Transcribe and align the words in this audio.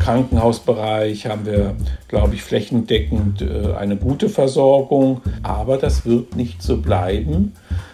Krankenhausbereich 0.00 1.26
haben 1.26 1.46
wir, 1.46 1.76
glaube 2.08 2.34
ich, 2.34 2.42
flächendeckend 2.42 3.42
äh, 3.42 3.74
eine 3.74 3.96
gute 3.96 4.28
Versorgung. 4.28 5.20
Aber 5.42 5.76
das 5.76 6.04
wird 6.04 6.34
nicht 6.34 6.62
so 6.62 6.78
bleiben. 6.78 7.52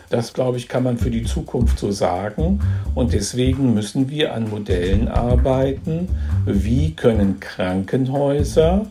Das, 0.09 0.33
glaube 0.33 0.57
ich, 0.57 0.69
kann 0.69 0.85
man 0.85 0.99
für 0.99 1.11
die 1.11 1.25
Zukunft 1.25 1.79
so 1.79 1.91
sagen. 1.91 2.61
Und 2.95 3.13
deswegen 3.13 3.75
müssen 3.75 4.09
wir 4.09 4.33
an 4.33 4.49
Modellen 4.49 5.09
arbeiten. 5.09 6.09
Wie 6.47 6.93
können 6.95 7.41
Krankenhäuser 7.41 8.87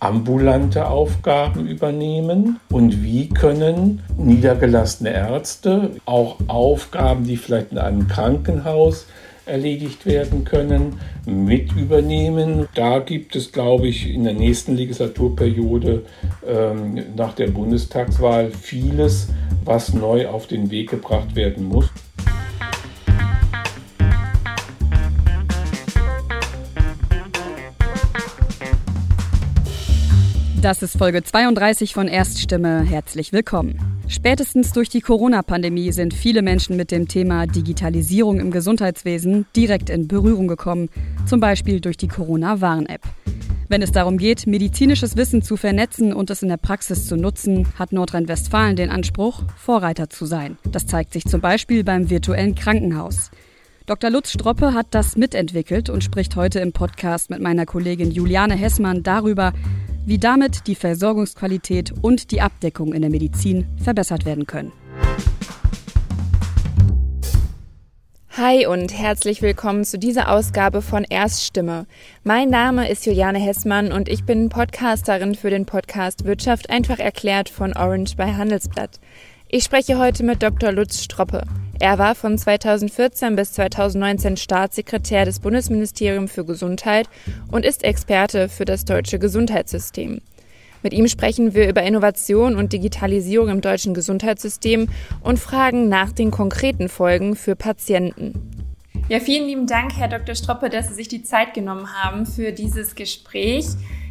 ambulante 0.00 0.86
Aufgaben 0.86 1.66
übernehmen 1.66 2.60
und 2.70 3.02
wie 3.02 3.28
können 3.28 4.00
niedergelassene 4.16 5.10
Ärzte 5.10 5.90
auch 6.04 6.36
Aufgaben, 6.46 7.24
die 7.24 7.36
vielleicht 7.36 7.72
in 7.72 7.78
einem 7.78 8.06
Krankenhaus 8.06 9.06
erledigt 9.48 10.06
werden 10.06 10.44
können, 10.44 11.00
mit 11.26 11.72
übernehmen. 11.72 12.68
Da 12.74 12.98
gibt 12.98 13.34
es, 13.36 13.52
glaube 13.52 13.88
ich, 13.88 14.08
in 14.12 14.24
der 14.24 14.34
nächsten 14.34 14.76
Legislaturperiode 14.76 16.04
ähm, 16.46 17.02
nach 17.16 17.34
der 17.34 17.48
Bundestagswahl 17.48 18.50
vieles, 18.50 19.28
was 19.64 19.92
neu 19.94 20.28
auf 20.28 20.46
den 20.46 20.70
Weg 20.70 20.90
gebracht 20.90 21.34
werden 21.34 21.64
muss. 21.64 21.90
Das 30.60 30.82
ist 30.82 30.98
Folge 30.98 31.22
32 31.22 31.94
von 31.94 32.08
Erststimme. 32.08 32.82
Herzlich 32.82 33.32
willkommen. 33.32 33.78
Spätestens 34.08 34.72
durch 34.72 34.88
die 34.88 35.00
Corona-Pandemie 35.00 35.92
sind 35.92 36.12
viele 36.12 36.42
Menschen 36.42 36.76
mit 36.76 36.90
dem 36.90 37.06
Thema 37.06 37.46
Digitalisierung 37.46 38.40
im 38.40 38.50
Gesundheitswesen 38.50 39.46
direkt 39.54 39.88
in 39.88 40.08
Berührung 40.08 40.48
gekommen, 40.48 40.88
zum 41.26 41.38
Beispiel 41.38 41.80
durch 41.80 41.96
die 41.96 42.08
Corona-Warn-App. 42.08 43.02
Wenn 43.68 43.82
es 43.82 43.92
darum 43.92 44.18
geht, 44.18 44.48
medizinisches 44.48 45.16
Wissen 45.16 45.42
zu 45.42 45.56
vernetzen 45.56 46.12
und 46.12 46.28
es 46.28 46.42
in 46.42 46.48
der 46.48 46.56
Praxis 46.56 47.06
zu 47.06 47.16
nutzen, 47.16 47.68
hat 47.78 47.92
Nordrhein-Westfalen 47.92 48.74
den 48.74 48.90
Anspruch, 48.90 49.44
Vorreiter 49.56 50.10
zu 50.10 50.26
sein. 50.26 50.58
Das 50.64 50.86
zeigt 50.86 51.12
sich 51.12 51.24
zum 51.24 51.40
Beispiel 51.40 51.84
beim 51.84 52.10
virtuellen 52.10 52.56
Krankenhaus. 52.56 53.30
Dr. 53.86 54.10
Lutz 54.10 54.32
Stroppe 54.32 54.74
hat 54.74 54.88
das 54.90 55.16
mitentwickelt 55.16 55.88
und 55.88 56.02
spricht 56.02 56.34
heute 56.34 56.58
im 56.58 56.72
Podcast 56.72 57.30
mit 57.30 57.40
meiner 57.40 57.64
Kollegin 57.64 58.10
Juliane 58.10 58.56
Hessmann 58.56 59.04
darüber, 59.04 59.52
wie 60.08 60.18
damit 60.18 60.66
die 60.66 60.74
Versorgungsqualität 60.74 61.92
und 62.00 62.30
die 62.30 62.40
Abdeckung 62.40 62.94
in 62.94 63.02
der 63.02 63.10
Medizin 63.10 63.66
verbessert 63.76 64.24
werden 64.24 64.46
können. 64.46 64.72
Hi 68.30 68.66
und 68.66 68.96
herzlich 68.96 69.42
willkommen 69.42 69.84
zu 69.84 69.98
dieser 69.98 70.30
Ausgabe 70.30 70.80
von 70.80 71.04
Erststimme. 71.04 71.86
Mein 72.24 72.48
Name 72.48 72.88
ist 72.88 73.04
Juliane 73.04 73.38
Hessmann 73.38 73.92
und 73.92 74.08
ich 74.08 74.24
bin 74.24 74.48
Podcasterin 74.48 75.34
für 75.34 75.50
den 75.50 75.66
Podcast 75.66 76.24
Wirtschaft 76.24 76.70
einfach 76.70 77.00
erklärt 77.00 77.50
von 77.50 77.76
Orange 77.76 78.16
bei 78.16 78.32
Handelsblatt. 78.32 79.00
Ich 79.48 79.64
spreche 79.64 79.98
heute 79.98 80.24
mit 80.24 80.42
Dr. 80.42 80.72
Lutz 80.72 81.02
Stroppe. 81.02 81.42
Er 81.80 81.96
war 81.96 82.16
von 82.16 82.36
2014 82.36 83.36
bis 83.36 83.52
2019 83.52 84.36
Staatssekretär 84.36 85.24
des 85.24 85.38
Bundesministeriums 85.38 86.32
für 86.32 86.44
Gesundheit 86.44 87.08
und 87.52 87.64
ist 87.64 87.84
Experte 87.84 88.48
für 88.48 88.64
das 88.64 88.84
deutsche 88.84 89.20
Gesundheitssystem. 89.20 90.20
Mit 90.82 90.92
ihm 90.92 91.06
sprechen 91.06 91.54
wir 91.54 91.68
über 91.68 91.84
Innovation 91.84 92.56
und 92.56 92.72
Digitalisierung 92.72 93.48
im 93.48 93.60
deutschen 93.60 93.94
Gesundheitssystem 93.94 94.88
und 95.22 95.38
fragen 95.38 95.88
nach 95.88 96.10
den 96.10 96.32
konkreten 96.32 96.88
Folgen 96.88 97.36
für 97.36 97.54
Patienten. 97.54 98.34
Ja, 99.08 99.20
vielen 99.20 99.46
lieben 99.46 99.66
Dank, 99.68 99.96
Herr 99.96 100.08
Dr. 100.08 100.34
Stroppe, 100.34 100.70
dass 100.70 100.88
Sie 100.88 100.94
sich 100.94 101.08
die 101.08 101.22
Zeit 101.22 101.54
genommen 101.54 101.94
haben 101.94 102.26
für 102.26 102.50
dieses 102.50 102.96
Gespräch. 102.96 103.66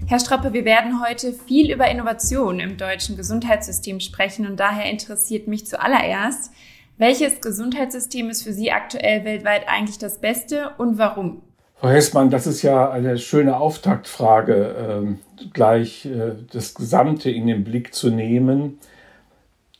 Herr 0.07 0.19
Stroppe, 0.19 0.53
wir 0.53 0.63
werden 0.63 1.03
heute 1.05 1.33
viel 1.33 1.69
über 1.69 1.91
Innovation 1.91 2.61
im 2.61 2.77
deutschen 2.77 3.17
Gesundheitssystem 3.17 3.99
sprechen 3.99 4.47
und 4.47 4.57
daher 4.57 4.89
interessiert 4.89 5.47
mich 5.47 5.67
zuallererst, 5.67 6.51
welches 6.97 7.41
Gesundheitssystem 7.41 8.29
ist 8.29 8.43
für 8.43 8.53
Sie 8.53 8.71
aktuell 8.71 9.23
weltweit 9.25 9.67
eigentlich 9.67 9.97
das 9.97 10.19
Beste 10.19 10.71
und 10.77 10.97
warum? 10.97 11.41
Frau 11.75 11.89
Hessmann, 11.89 12.31
das 12.31 12.47
ist 12.47 12.63
ja 12.63 12.89
eine 12.89 13.19
schöne 13.19 13.57
Auftaktfrage, 13.57 15.05
äh, 15.05 15.45
gleich 15.53 16.05
äh, 16.05 16.33
das 16.51 16.73
Gesamte 16.73 17.29
in 17.29 17.45
den 17.45 17.63
Blick 17.63 17.93
zu 17.93 18.09
nehmen. 18.09 18.79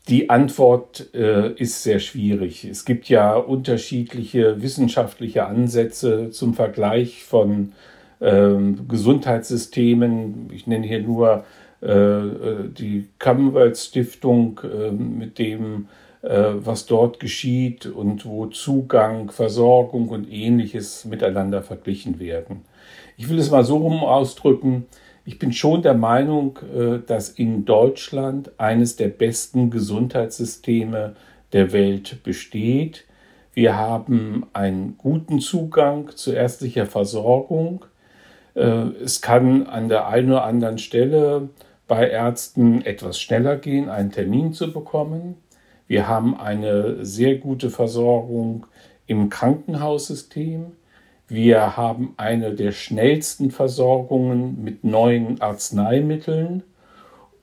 Die 0.08 0.30
Antwort 0.30 1.14
äh, 1.14 1.54
ist 1.54 1.84
sehr 1.84 2.00
schwierig. 2.00 2.64
Es 2.66 2.86
gibt 2.86 3.10
ja 3.10 3.36
unterschiedliche 3.36 4.62
wissenschaftliche 4.62 5.48
Ansätze 5.48 6.30
zum 6.30 6.54
Vergleich 6.54 7.24
von 7.24 7.74
ähm, 8.22 8.88
Gesundheitssystemen. 8.88 10.50
Ich 10.54 10.68
nenne 10.68 10.88
hier 10.88 11.02
nur 11.02 11.46
äh, 11.82 11.92
äh, 11.92 12.70
die 12.70 13.08
Commonwealth 13.20 13.78
Stiftung, 13.78 14.62
äh, 14.64 14.92
mit 14.92 15.40
dem 15.40 15.88
was 16.30 16.86
dort 16.86 17.20
geschieht 17.20 17.86
und 17.86 18.26
wo 18.26 18.48
Zugang, 18.48 19.32
Versorgung 19.32 20.10
und 20.10 20.30
ähnliches 20.30 21.06
miteinander 21.06 21.62
verglichen 21.64 22.20
werden. 22.20 22.66
Ich 23.18 23.30
will 23.30 23.40
es 23.40 23.50
mal 23.50 23.64
so 23.64 23.78
rum 23.78 24.04
ausdrücken. 24.04 24.86
Ich 25.26 25.40
bin 25.40 25.52
schon 25.52 25.82
der 25.82 25.94
Meinung, 25.94 26.60
äh, 26.74 27.00
dass 27.06 27.30
in 27.30 27.66
Deutschland 27.66 28.52
eines 28.60 28.96
der 28.96 29.10
besten 29.10 29.72
Gesundheitssysteme 29.72 31.16
der 31.52 31.74
Welt 31.74 32.24
besteht. 32.24 33.06
Wir 33.54 33.76
haben 33.76 34.46
einen 34.54 34.98
guten 34.98 35.40
Zugang 35.40 36.16
zu 36.16 36.32
ärztlicher 36.32 36.86
Versorgung. 36.86 37.86
Äh, 38.54 38.62
es 39.04 39.22
kann 39.22 39.68
an 39.68 39.90
der 39.90 40.08
einen 40.08 40.32
oder 40.32 40.44
anderen 40.44 40.78
Stelle 40.78 41.50
bei 41.88 42.08
Ärzten 42.08 42.86
etwas 42.86 43.20
schneller 43.20 43.58
gehen, 43.58 43.90
einen 43.90 44.12
Termin 44.12 44.54
zu 44.54 44.72
bekommen. 44.72 45.36
Wir 45.88 46.08
haben 46.08 46.38
eine 46.38 47.06
sehr 47.06 47.36
gute 47.36 47.70
Versorgung 47.70 48.68
im 49.06 49.30
Krankenhaussystem. 49.30 50.74
Wir 51.28 51.78
haben 51.78 52.14
eine 52.18 52.54
der 52.54 52.72
schnellsten 52.72 53.52
Versorgungen 53.52 54.64
mit 54.64 54.84
neuen 54.84 55.42
Arzneimitteln 55.42 56.64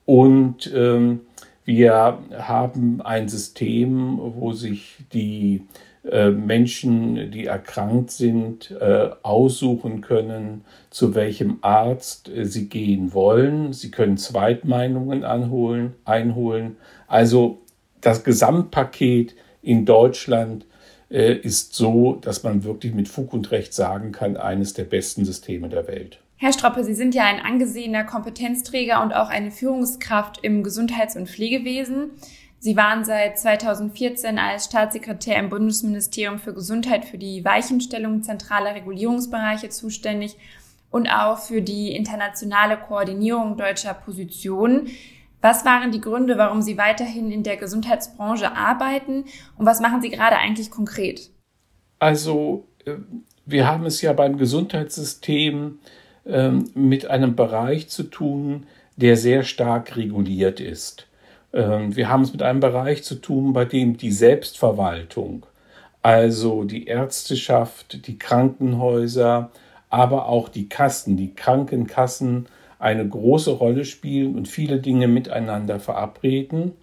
und 0.05 0.71
ähm, 0.73 1.21
wir 1.65 2.19
haben 2.37 3.01
ein 3.01 3.27
System, 3.27 4.19
wo 4.19 4.53
sich 4.53 4.97
die 5.11 5.63
äh, 6.03 6.29
Menschen, 6.29 7.31
die 7.31 7.45
erkrankt 7.45 8.11
sind, 8.11 8.69
äh, 8.79 9.09
aussuchen 9.23 10.01
können, 10.01 10.63
zu 10.91 11.15
welchem 11.15 11.57
Arzt 11.61 12.29
äh, 12.29 12.45
sie 12.45 12.69
gehen 12.69 13.15
wollen. 13.15 13.73
Sie 13.73 13.89
können 13.89 14.17
Zweitmeinungen 14.17 15.23
anholen, 15.23 15.95
einholen. 16.05 16.77
Also 17.07 17.61
das 18.05 18.23
Gesamtpaket 18.23 19.35
in 19.61 19.85
Deutschland 19.85 20.65
äh, 21.09 21.33
ist 21.33 21.73
so, 21.73 22.15
dass 22.15 22.43
man 22.43 22.63
wirklich 22.63 22.93
mit 22.93 23.07
Fug 23.07 23.33
und 23.33 23.51
Recht 23.51 23.73
sagen 23.73 24.11
kann, 24.11 24.37
eines 24.37 24.73
der 24.73 24.83
besten 24.83 25.25
Systeme 25.25 25.69
der 25.69 25.87
Welt. 25.87 26.19
Herr 26.37 26.53
Stroppe, 26.53 26.83
Sie 26.83 26.93
sind 26.93 27.15
ja 27.15 27.23
ein 27.23 27.39
angesehener 27.39 28.03
Kompetenzträger 28.03 29.01
und 29.01 29.13
auch 29.13 29.29
eine 29.29 29.51
Führungskraft 29.51 30.39
im 30.43 30.63
Gesundheits- 30.63 31.15
und 31.15 31.29
Pflegewesen. 31.29 32.11
Sie 32.59 32.75
waren 32.75 33.05
seit 33.05 33.39
2014 33.39 34.37
als 34.37 34.65
Staatssekretär 34.65 35.37
im 35.37 35.49
Bundesministerium 35.49 36.39
für 36.39 36.53
Gesundheit 36.53 37.05
für 37.05 37.17
die 37.17 37.45
Weichenstellung 37.45 38.21
zentraler 38.21 38.75
Regulierungsbereiche 38.75 39.69
zuständig 39.69 40.35
und 40.91 41.07
auch 41.07 41.39
für 41.39 41.61
die 41.61 41.95
internationale 41.95 42.77
Koordinierung 42.77 43.57
deutscher 43.57 43.93
Positionen. 43.93 44.89
Was 45.41 45.65
waren 45.65 45.91
die 45.91 46.01
Gründe, 46.01 46.37
warum 46.37 46.61
Sie 46.61 46.77
weiterhin 46.77 47.31
in 47.31 47.43
der 47.43 47.57
Gesundheitsbranche 47.57 48.55
arbeiten 48.55 49.25
und 49.57 49.65
was 49.65 49.79
machen 49.79 50.01
Sie 50.01 50.09
gerade 50.09 50.37
eigentlich 50.37 50.71
konkret? 50.71 51.29
Also, 51.99 52.67
äh, 52.85 52.95
wir 53.45 53.67
haben 53.67 53.85
es 53.85 54.01
ja 54.01 54.13
beim 54.13 54.37
Gesundheitssystem 54.37 55.79
ähm, 56.25 56.71
mit 56.73 57.05
einem 57.07 57.35
Bereich 57.35 57.89
zu 57.89 58.03
tun, 58.03 58.65
der 58.95 59.17
sehr 59.17 59.43
stark 59.43 59.95
reguliert 59.95 60.59
ist. 60.59 61.07
Ähm, 61.53 61.95
wir 61.95 62.09
haben 62.09 62.23
es 62.23 62.31
mit 62.31 62.41
einem 62.41 62.59
Bereich 62.59 63.03
zu 63.03 63.15
tun, 63.15 63.53
bei 63.53 63.65
dem 63.65 63.97
die 63.97 64.11
Selbstverwaltung, 64.11 65.45
also 66.01 66.63
die 66.63 66.85
Ärzteschaft, 66.85 68.07
die 68.07 68.17
Krankenhäuser, 68.17 69.51
aber 69.89 70.27
auch 70.27 70.49
die 70.49 70.67
Kassen, 70.67 71.17
die 71.17 71.33
Krankenkassen 71.33 72.47
eine 72.79 73.07
große 73.07 73.51
Rolle 73.51 73.85
spielen 73.85 74.35
und 74.35 74.47
viele 74.47 74.79
Dinge 74.79 75.07
miteinander 75.07 75.79
verabreden. 75.79 76.73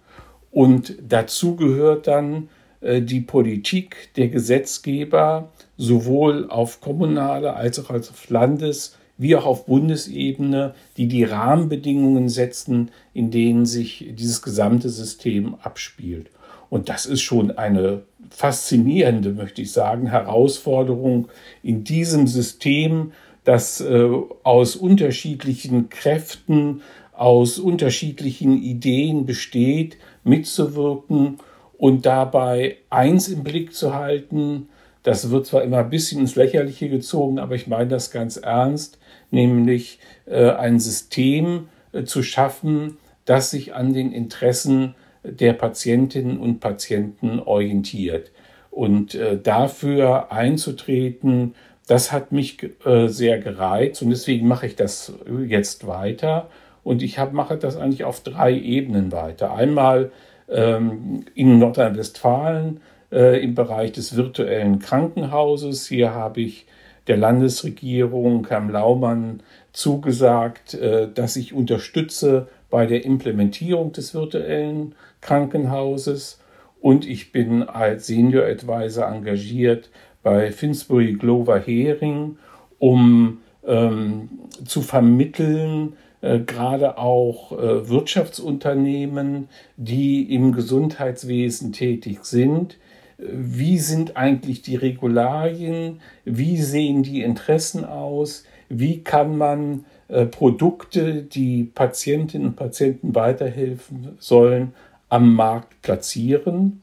Und 0.51 0.95
dazu 1.07 1.55
gehört 1.55 2.07
dann 2.07 2.49
äh, 2.81 3.01
die 3.01 3.21
Politik 3.21 4.09
der 4.15 4.27
Gesetzgeber, 4.27 5.49
sowohl 5.77 6.49
auf 6.49 6.81
kommunaler 6.81 7.55
als 7.55 7.79
auch 7.79 7.89
auf 7.89 8.29
Landes- 8.29 8.97
wie 9.17 9.35
auch 9.35 9.45
auf 9.45 9.65
Bundesebene, 9.65 10.73
die 10.97 11.07
die 11.07 11.23
Rahmenbedingungen 11.23 12.29
setzen, 12.29 12.91
in 13.13 13.31
denen 13.31 13.65
sich 13.65 14.11
dieses 14.17 14.41
gesamte 14.41 14.89
System 14.89 15.55
abspielt. 15.61 16.29
Und 16.69 16.89
das 16.89 17.05
ist 17.05 17.21
schon 17.21 17.51
eine 17.51 18.01
faszinierende, 18.31 19.31
möchte 19.31 19.61
ich 19.61 19.71
sagen, 19.71 20.07
Herausforderung, 20.07 21.27
in 21.61 21.83
diesem 21.83 22.25
System 22.25 23.11
das 23.43 23.81
äh, 23.81 24.09
aus 24.43 24.75
unterschiedlichen 24.75 25.89
Kräften, 25.89 26.81
aus 27.11 27.59
unterschiedlichen 27.59 28.61
Ideen 28.61 29.25
besteht, 29.25 29.97
mitzuwirken 30.23 31.39
und 31.77 32.05
dabei 32.05 32.77
eins 32.89 33.27
im 33.27 33.43
Blick 33.43 33.73
zu 33.73 33.93
halten, 33.93 34.69
das 35.03 35.29
wird 35.29 35.45
zwar 35.45 35.63
immer 35.63 35.79
ein 35.79 35.89
bisschen 35.89 36.21
ins 36.21 36.35
Lächerliche 36.35 36.89
gezogen, 36.89 37.37
aber 37.37 37.55
ich 37.55 37.67
meine 37.67 37.89
das 37.89 38.09
ganz 38.09 38.37
ernst, 38.37 38.97
nämlich 39.31 39.99
äh, 40.25 40.49
ein 40.51 40.79
System 40.79 41.67
äh, 41.91 42.05
zu 42.05 42.23
schaffen, 42.23 42.97
das 43.25 43.51
sich 43.51 43.73
an 43.73 43.93
den 43.93 44.13
Interessen 44.13 44.95
der 45.23 45.53
Patientinnen 45.53 46.37
und 46.37 46.59
Patienten 46.59 47.39
orientiert. 47.39 48.31
Und 48.71 49.13
äh, 49.13 49.37
dafür 49.37 50.31
einzutreten, 50.31 51.53
das 51.87 52.11
hat 52.11 52.31
mich 52.31 52.57
äh, 52.85 53.07
sehr 53.07 53.39
gereizt 53.39 54.01
und 54.01 54.09
deswegen 54.09 54.47
mache 54.47 54.67
ich 54.67 54.75
das 54.75 55.13
jetzt 55.47 55.85
weiter. 55.87 56.49
Und 56.83 57.01
ich 57.01 57.17
hab, 57.17 57.33
mache 57.33 57.57
das 57.57 57.77
eigentlich 57.77 58.03
auf 58.03 58.21
drei 58.21 58.53
Ebenen 58.53 59.11
weiter. 59.11 59.53
Einmal 59.53 60.11
ähm, 60.49 61.25
in 61.33 61.59
Nordrhein-Westfalen 61.59 62.81
äh, 63.11 63.41
im 63.41 63.55
Bereich 63.55 63.93
des 63.93 64.15
virtuellen 64.15 64.79
Krankenhauses. 64.79 65.87
Hier 65.87 66.13
habe 66.13 66.41
ich 66.41 66.65
der 67.07 67.17
Landesregierung, 67.17 68.47
Herrn 68.47 68.69
Laumann, 68.69 69.43
zugesagt, 69.71 70.73
äh, 70.73 71.09
dass 71.13 71.35
ich 71.35 71.53
unterstütze 71.53 72.47
bei 72.69 72.85
der 72.85 73.05
Implementierung 73.05 73.91
des 73.91 74.13
virtuellen 74.13 74.95
Krankenhauses. 75.21 76.39
Und 76.81 77.07
ich 77.07 77.31
bin 77.31 77.63
als 77.63 78.07
Senior 78.07 78.45
Advisor 78.45 79.07
engagiert 79.07 79.89
bei 80.23 80.51
Finsbury 80.51 81.13
Glover 81.13 81.59
Hering, 81.59 82.37
um 82.79 83.39
ähm, 83.65 84.29
zu 84.65 84.81
vermitteln, 84.81 85.93
äh, 86.21 86.39
gerade 86.39 86.97
auch 86.97 87.51
äh, 87.51 87.89
Wirtschaftsunternehmen, 87.89 89.49
die 89.77 90.33
im 90.33 90.53
Gesundheitswesen 90.53 91.73
tätig 91.73 92.23
sind, 92.23 92.77
wie 93.17 93.77
sind 93.77 94.17
eigentlich 94.17 94.61
die 94.61 94.75
Regularien, 94.75 95.99
wie 96.25 96.61
sehen 96.61 97.03
die 97.03 97.21
Interessen 97.21 97.85
aus, 97.85 98.45
wie 98.69 99.03
kann 99.03 99.37
man 99.37 99.85
äh, 100.07 100.25
Produkte, 100.25 101.23
die 101.23 101.63
Patientinnen 101.63 102.47
und 102.47 102.55
Patienten 102.55 103.15
weiterhelfen 103.15 104.15
sollen, 104.19 104.73
am 105.09 105.35
Markt 105.35 105.81
platzieren. 105.81 106.81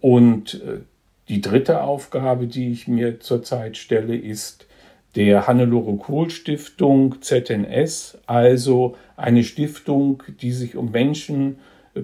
Und 0.00 0.62
äh, 0.62 0.80
die 1.28 1.40
dritte 1.40 1.82
Aufgabe, 1.82 2.46
die 2.46 2.72
ich 2.72 2.88
mir 2.88 3.20
zurzeit 3.20 3.76
stelle, 3.76 4.16
ist 4.16 4.66
der 5.14 5.46
Hannelore 5.46 5.96
Kohl 5.96 6.30
Stiftung 6.30 7.20
ZNS, 7.20 8.18
also 8.26 8.96
eine 9.16 9.44
Stiftung, 9.44 10.22
die 10.40 10.52
sich 10.52 10.76
um 10.76 10.90
Menschen 10.90 11.58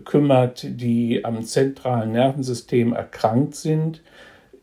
kümmert, 0.05 0.67
die 0.69 1.25
am 1.25 1.43
zentralen 1.43 2.13
Nervensystem 2.13 2.93
erkrankt 2.93 3.55
sind. 3.55 4.03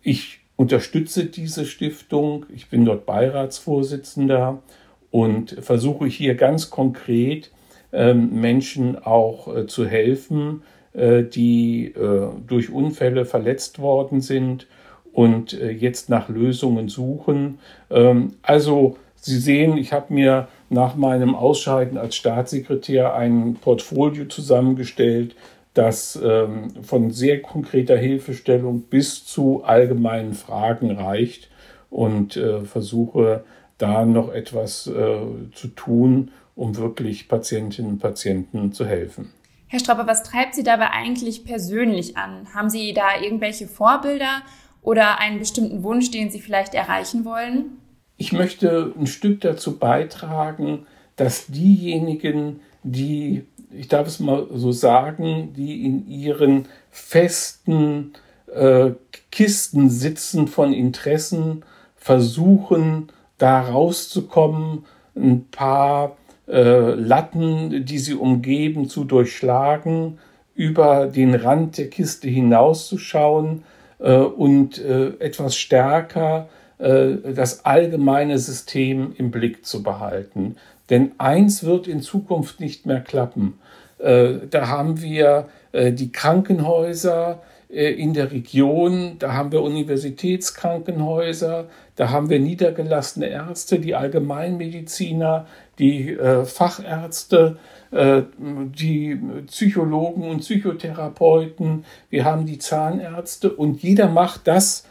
Ich 0.04 0.40
unterstütze 0.56 1.26
diese 1.26 1.66
Stiftung. 1.66 2.46
Ich 2.54 2.70
bin 2.70 2.86
dort 2.86 3.06
Beiratsvorsitzender 3.06 4.62
und 5.10 5.58
versuche 5.62 6.06
hier 6.06 6.36
ganz 6.36 6.70
konkret 6.70 7.52
ähm, 7.92 8.40
Menschen 8.40 8.98
auch 8.98 9.54
äh, 9.56 9.68
zu 9.68 9.88
helfen, 9.88 10.62
äh, 10.62 10.75
die 11.24 11.94
äh, 11.96 12.30
durch 12.48 12.72
Unfälle 12.72 13.26
verletzt 13.26 13.80
worden 13.80 14.22
sind 14.22 14.68
und 15.12 15.54
äh, 15.54 15.72
jetzt 15.72 16.10
nach 16.10 16.30
Lösungen 16.30 16.90
suchen. 16.90 17.60
Ähm, 17.90 18.34
also 18.42 18.98
Sie 19.16 19.40
sehen, 19.40 19.76
ich 19.78 19.92
habe 19.92 20.14
mir 20.14 20.50
nach 20.70 20.96
meinem 20.96 21.34
Ausscheiden 21.34 21.98
als 21.98 22.16
Staatssekretär 22.16 23.16
ein 23.16 23.56
Portfolio 23.56 24.26
zusammengestellt, 24.26 25.36
das 25.74 26.20
ähm, 26.24 26.70
von 26.84 27.10
sehr 27.10 27.42
konkreter 27.42 27.98
Hilfestellung 27.98 28.82
bis 28.84 29.26
zu 29.26 29.64
allgemeinen 29.64 30.34
Fragen 30.34 30.92
reicht 30.92 31.50
und 31.90 32.38
äh, 32.38 32.62
versuche 32.66 33.44
da 33.80 34.06
noch 34.06 34.32
etwas 34.32 34.86
äh, 34.86 35.18
zu 35.54 35.70
tun, 35.70 36.30
um 36.56 36.78
wirklich 36.78 37.28
Patientinnen 37.28 37.94
und 37.94 38.00
Patienten 38.00 38.74
zu 38.74 38.86
helfen. 38.86 39.32
Herr 39.76 39.82
Strauber, 39.82 40.08
was 40.08 40.24
treibt 40.24 40.56
Sie 40.56 40.64
dabei 40.64 40.92
eigentlich 40.92 41.44
persönlich 41.44 42.16
an? 42.16 42.48
Haben 42.54 42.70
Sie 42.70 42.94
da 42.94 43.20
irgendwelche 43.22 43.68
Vorbilder 43.68 44.42
oder 44.82 45.20
einen 45.20 45.38
bestimmten 45.38 45.84
Wunsch, 45.84 46.12
den 46.12 46.32
Sie 46.32 46.40
vielleicht 46.40 46.74
erreichen 46.74 47.26
wollen? 47.26 47.82
Ich 48.16 48.32
möchte 48.32 48.94
ein 48.98 49.06
Stück 49.06 49.42
dazu 49.42 49.78
beitragen, 49.78 50.88
dass 51.18 51.48
diejenigen, 51.48 52.62
die, 52.84 53.44
ich 53.70 53.90
darf 53.90 54.08
es 54.08 54.22
mal 54.22 54.48
so 54.54 54.72
sagen, 54.72 55.52
die 55.52 55.84
in 55.84 56.08
ihren 56.08 56.70
festen 56.90 58.14
äh, 58.48 58.92
Kisten 59.30 59.90
sitzen 59.90 60.48
von 60.48 60.72
Interessen, 60.72 61.66
versuchen, 61.98 63.12
da 63.38 63.60
rauszukommen, 63.60 64.86
ein 65.18 65.50
paar 65.52 66.16
äh, 66.48 66.94
Latten, 66.94 67.86
die 67.86 67.98
sie 67.98 68.16
umgeben, 68.16 68.90
zu 68.90 69.04
durchschlagen, 69.04 70.18
über 70.56 71.08
den 71.08 71.36
Rand 71.36 71.78
der 71.78 71.90
Kiste 71.90 72.30
hinauszuschauen 72.30 73.64
äh, 74.00 74.16
und 74.16 74.80
äh, 74.80 75.10
etwas 75.20 75.58
stärker 75.58 76.48
äh, 76.78 77.34
das 77.34 77.66
allgemeine 77.66 78.38
System 78.38 79.14
im 79.18 79.32
Blick 79.32 79.66
zu 79.66 79.84
behalten. 79.84 80.56
Denn 80.90 81.12
eins 81.18 81.64
wird 81.64 81.88
in 81.88 82.02
Zukunft 82.02 82.60
nicht 82.60 82.86
mehr 82.86 83.02
klappen. 83.02 83.60
Äh, 83.98 84.34
da 84.50 84.68
haben 84.68 85.02
wir 85.02 85.48
äh, 85.72 85.92
die 85.92 86.12
Krankenhäuser 86.12 87.42
in 87.68 88.14
der 88.14 88.32
Region, 88.32 89.18
da 89.20 89.34
haben 89.34 89.52
wir 89.52 89.64
Universitätskrankenhäuser, 89.64 91.66
da 91.96 92.10
haben 92.10 92.30
wir 92.30 92.40
niedergelassene 92.40 93.28
Ärzte, 93.28 93.80
die 93.80 93.96
Allgemeinmediziner, 93.96 95.48
die 95.80 96.18
Fachärzte, 96.46 97.58
die 97.92 99.20
Psychologen 99.48 100.24
und 100.30 100.40
Psychotherapeuten, 100.40 101.86
wir 102.10 102.26
haben 102.26 102.46
die 102.46 102.60
Zahnärzte 102.60 103.52
und 103.52 103.82
jeder 103.84 104.08
macht 104.08 104.48
das, 104.48 104.86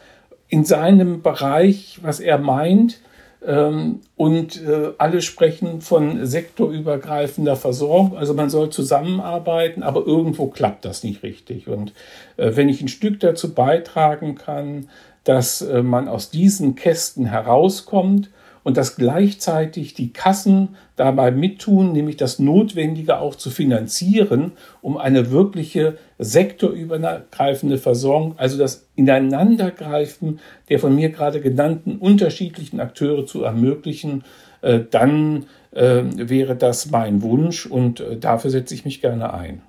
in 0.49 0.65
seinem 0.65 1.21
Bereich, 1.21 1.99
was 2.03 2.21
er 2.21 2.39
meint. 2.39 3.01
Ähm, 3.45 4.01
und 4.17 4.63
äh, 4.63 4.93
alle 4.99 5.21
sprechen 5.21 5.81
von 5.81 6.25
sektorübergreifender 6.25 7.57
Versorgung. 7.57 8.17
Also 8.17 8.35
man 8.35 8.49
soll 8.51 8.71
zusammenarbeiten, 8.71 9.83
aber 9.83 10.07
irgendwo 10.07 10.47
klappt 10.47 10.85
das 10.85 11.03
nicht 11.03 11.23
richtig. 11.25 11.69
Und 11.69 11.93
äh, 12.37 12.53
wenn 12.55 12.69
ich 12.69 12.81
ein 12.81 12.89
Stück 12.89 13.21
dazu 13.21 13.53
beitragen 13.53 14.37
kann, 14.37 14.89
dass 15.25 15.61
äh, 15.61 15.83
man 15.83 16.09
aus 16.09 16.31
diesen 16.31 16.75
Kästen 16.75 17.27
herauskommt 17.27 18.31
und 18.65 18.77
dass 18.77 18.97
gleichzeitig 18.97 19.95
die 19.95 20.13
Kassen 20.13 20.71
dabei 20.97 21.31
mittun, 21.31 21.93
nämlich 21.93 22.17
das 22.17 22.41
Notwendige 22.41 23.19
auch 23.19 23.37
zu 23.37 23.51
finanzieren, 23.51 24.53
um 24.83 24.97
eine 24.97 25.31
wirkliche 25.31 25.99
sektorübergreifende 26.19 27.79
Versorgung, 27.79 28.35
also 28.39 28.59
das 28.59 28.89
Ineinandergreifen 28.97 30.41
der 30.69 30.81
von 30.81 30.95
mir 30.95 31.11
gerade 31.11 31.41
genannten 31.41 31.99
unterschiedlichen 31.99 32.81
Akteure 32.81 33.27
zu 33.27 33.45
ermöglichen, 33.45 34.25
äh, 34.63 34.81
dann 34.91 35.45
äh, 35.73 36.03
wäre 36.15 36.57
das 36.57 36.91
mein 36.91 37.23
Wunsch 37.23 37.67
und 37.67 38.01
äh, 38.01 38.17
dafür 38.17 38.51
setze 38.51 38.75
ich 38.75 38.85
mich 38.85 39.01
gerne 39.01 39.35
ein. 39.35 39.63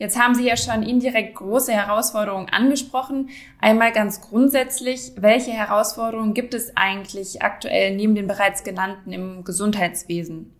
Jetzt 0.00 0.18
haben 0.18 0.34
Sie 0.34 0.46
ja 0.46 0.56
schon 0.56 0.82
indirekt 0.82 1.34
große 1.34 1.72
Herausforderungen 1.72 2.48
angesprochen. 2.48 3.28
Einmal 3.60 3.92
ganz 3.92 4.22
grundsätzlich, 4.22 5.12
welche 5.16 5.50
Herausforderungen 5.50 6.32
gibt 6.32 6.54
es 6.54 6.74
eigentlich 6.74 7.42
aktuell 7.42 7.94
neben 7.94 8.14
den 8.14 8.26
bereits 8.26 8.64
genannten 8.64 9.12
im 9.12 9.44
Gesundheitswesen? 9.44 10.54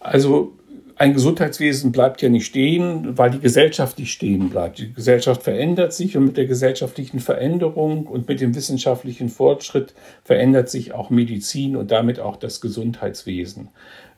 Also 0.00 0.58
ein 1.00 1.14
Gesundheitswesen 1.14 1.92
bleibt 1.92 2.20
ja 2.20 2.28
nicht 2.28 2.44
stehen, 2.44 3.16
weil 3.16 3.30
die 3.30 3.40
Gesellschaft 3.40 3.98
nicht 3.98 4.12
stehen 4.12 4.50
bleibt. 4.50 4.80
Die 4.80 4.92
Gesellschaft 4.92 5.42
verändert 5.42 5.94
sich 5.94 6.14
und 6.14 6.26
mit 6.26 6.36
der 6.36 6.44
gesellschaftlichen 6.44 7.20
Veränderung 7.20 8.06
und 8.06 8.28
mit 8.28 8.42
dem 8.42 8.54
wissenschaftlichen 8.54 9.30
Fortschritt 9.30 9.94
verändert 10.24 10.68
sich 10.68 10.92
auch 10.92 11.08
Medizin 11.08 11.76
und 11.76 11.90
damit 11.90 12.20
auch 12.20 12.36
das 12.36 12.60
Gesundheitswesen. 12.60 13.68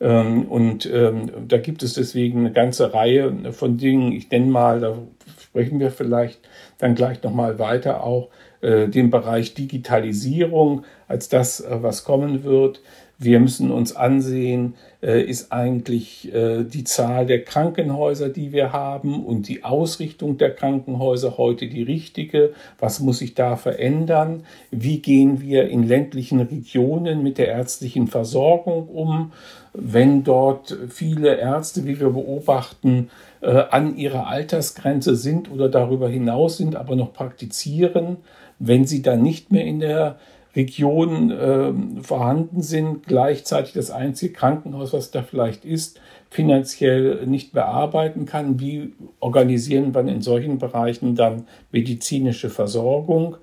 Ähm, 0.01 0.47
und 0.47 0.85
ähm, 0.93 1.31
da 1.47 1.59
gibt 1.59 1.85
es 1.85 1.95
deswegen 1.95 2.41
eine 2.41 2.53
ganze 2.53 2.93
Reihe 2.93 3.53
von 3.53 3.77
Dingen. 3.77 4.11
Ich 4.11 4.29
nenne 4.33 4.47
mal, 4.47 4.81
da 4.81 4.99
sprechen 5.41 5.79
wir 5.79 5.93
vielleicht 5.93 6.41
dann 6.79 6.97
gleich 6.97 7.23
nochmal 7.23 7.61
weiter 7.61 8.03
auch, 8.03 8.31
äh, 8.61 8.89
den 8.89 9.11
Bereich 9.11 9.55
Digitalisierung 9.55 10.85
als 11.07 11.29
das, 11.29 11.61
äh, 11.61 11.83
was 11.83 12.03
kommen 12.03 12.43
wird. 12.43 12.81
Wir 13.23 13.39
müssen 13.39 13.71
uns 13.71 13.95
ansehen, 13.95 14.75
äh, 15.01 15.23
ist 15.23 15.53
eigentlich 15.53 16.35
äh, 16.35 16.65
die 16.65 16.83
Zahl 16.83 17.25
der 17.25 17.45
Krankenhäuser, 17.45 18.29
die 18.29 18.51
wir 18.51 18.73
haben 18.73 19.25
und 19.25 19.47
die 19.47 19.63
Ausrichtung 19.63 20.39
der 20.39 20.53
Krankenhäuser 20.53 21.39
heute 21.39 21.69
die 21.69 21.85
richtige? 21.85 22.53
Was 22.81 22.99
muss 22.99 23.19
sich 23.19 23.35
da 23.35 23.55
verändern? 23.55 24.43
Wie 24.73 24.99
gehen 24.99 25.41
wir 25.41 25.69
in 25.69 25.87
ländlichen 25.87 26.41
Regionen 26.41 27.23
mit 27.23 27.39
der 27.39 27.47
ärztlichen 27.47 28.09
Versorgung 28.09 28.89
um? 28.89 29.33
Wenn 29.73 30.25
dort 30.25 30.77
viele 30.89 31.37
Ärzte, 31.37 31.87
wie 31.87 32.01
wir 32.01 32.11
beobachten, 32.11 33.09
äh, 33.41 33.51
an 33.71 33.97
ihrer 33.97 34.27
Altersgrenze 34.27 35.15
sind 35.15 35.49
oder 35.49 35.69
darüber 35.69 36.09
hinaus 36.09 36.57
sind, 36.57 36.75
aber 36.75 36.97
noch 36.97 37.13
praktizieren, 37.13 38.17
wenn 38.59 38.85
sie 38.85 39.01
dann 39.01 39.23
nicht 39.23 39.53
mehr 39.53 39.65
in 39.65 39.79
der 39.79 40.17
Regionen 40.55 41.31
äh, 41.31 42.03
vorhanden 42.03 42.63
sind, 42.63 43.07
gleichzeitig 43.07 43.73
das 43.73 43.91
einzige 43.91 44.35
Krankenhaus, 44.35 44.93
was 44.93 45.11
da 45.11 45.23
vielleicht 45.23 45.65
ist, 45.65 46.01
finanziell 46.29 47.27
nicht 47.27 47.53
bearbeiten 47.53 48.27
kann. 48.27 48.61
Wie 48.61 48.93
organisieren 49.21 49.95
wir 49.95 50.01
in 50.03 50.21
solchen 50.21 50.59
Bereichen 50.59 51.15
dann 51.15 51.47
medizinische 51.71 52.51
Versorgung? 52.51 53.37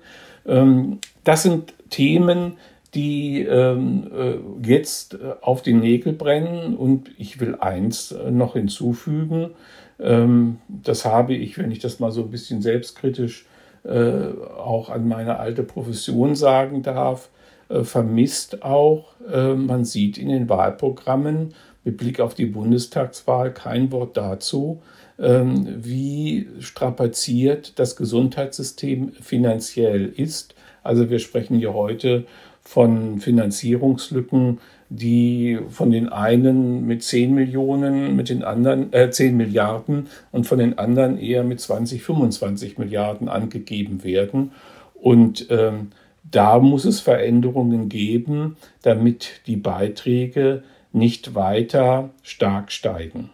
Ähm, 0.46 0.98
das 1.24 1.42
sind 1.42 1.74
Themen, 1.90 2.54
die 2.94 3.42
ähm, 3.42 4.10
äh, 4.12 4.68
jetzt 4.68 5.18
auf 5.42 5.62
den 5.62 5.80
Nägel 5.80 6.12
brennen. 6.12 6.76
Und 6.76 7.10
ich 7.18 7.40
will 7.40 7.56
eins 7.56 8.12
äh, 8.12 8.30
noch 8.30 8.54
hinzufügen. 8.54 9.50
Ähm, 9.98 10.58
das 10.68 11.04
habe 11.04 11.34
ich, 11.34 11.58
wenn 11.58 11.70
ich 11.70 11.80
das 11.80 12.00
mal 12.00 12.10
so 12.10 12.22
ein 12.22 12.30
bisschen 12.30 12.62
selbstkritisch 12.62 13.42
äh, 13.44 13.49
auch 13.88 14.90
an 14.90 15.08
meine 15.08 15.38
alte 15.38 15.62
Profession 15.62 16.34
sagen 16.34 16.82
darf, 16.82 17.30
äh, 17.70 17.84
vermisst 17.84 18.62
auch. 18.62 19.14
Äh, 19.32 19.54
man 19.54 19.84
sieht 19.84 20.18
in 20.18 20.28
den 20.28 20.48
Wahlprogrammen 20.48 21.54
mit 21.84 21.96
Blick 21.96 22.20
auf 22.20 22.34
die 22.34 22.46
Bundestagswahl 22.46 23.54
kein 23.54 23.90
Wort 23.92 24.16
dazu, 24.16 24.82
ähm, 25.18 25.66
wie 25.78 26.48
strapaziert 26.58 27.78
das 27.78 27.96
Gesundheitssystem 27.96 29.12
finanziell 29.12 30.06
ist. 30.06 30.54
Also 30.82 31.10
wir 31.10 31.20
sprechen 31.20 31.58
hier 31.58 31.72
heute 31.72 32.24
von 32.70 33.18
Finanzierungslücken, 33.18 34.60
die 34.90 35.58
von 35.70 35.90
den 35.90 36.08
einen 36.08 36.86
mit 36.86 37.02
10 37.02 37.34
Millionen, 37.34 38.14
mit 38.14 38.28
den 38.28 38.44
anderen 38.44 38.92
äh, 38.92 39.10
10 39.10 39.36
Milliarden 39.36 40.06
und 40.30 40.46
von 40.46 40.58
den 40.58 40.78
anderen 40.78 41.18
eher 41.18 41.42
mit 41.42 41.60
20, 41.60 42.00
25 42.00 42.78
Milliarden 42.78 43.28
angegeben 43.28 44.04
werden. 44.04 44.52
Und 44.94 45.48
ähm, 45.50 45.90
da 46.22 46.60
muss 46.60 46.84
es 46.84 47.00
Veränderungen 47.00 47.88
geben, 47.88 48.56
damit 48.82 49.40
die 49.48 49.56
Beiträge 49.56 50.62
nicht 50.92 51.34
weiter 51.34 52.10
stark 52.22 52.70
steigen. 52.70 53.30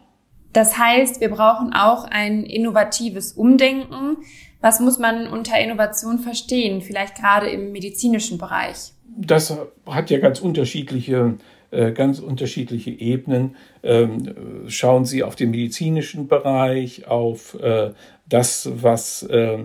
Das 0.54 0.78
heißt, 0.78 1.20
wir 1.20 1.28
brauchen 1.28 1.74
auch 1.74 2.04
ein 2.04 2.42
innovatives 2.42 3.32
Umdenken. 3.32 4.16
Was 4.62 4.80
muss 4.80 4.98
man 4.98 5.26
unter 5.26 5.60
Innovation 5.60 6.20
verstehen, 6.20 6.80
vielleicht 6.80 7.16
gerade 7.16 7.50
im 7.50 7.72
medizinischen 7.72 8.38
Bereich? 8.38 8.95
Das 9.16 9.56
hat 9.86 10.10
ja 10.10 10.18
ganz 10.18 10.40
unterschiedliche, 10.40 11.34
äh, 11.70 11.92
ganz 11.92 12.18
unterschiedliche 12.20 12.90
Ebenen. 12.90 13.56
Ähm, 13.82 14.34
schauen 14.68 15.04
Sie 15.04 15.22
auf 15.22 15.36
den 15.36 15.50
medizinischen 15.50 16.28
Bereich, 16.28 17.08
auf 17.08 17.58
äh, 17.60 17.90
das, 18.28 18.70
was 18.74 19.22
äh, 19.24 19.58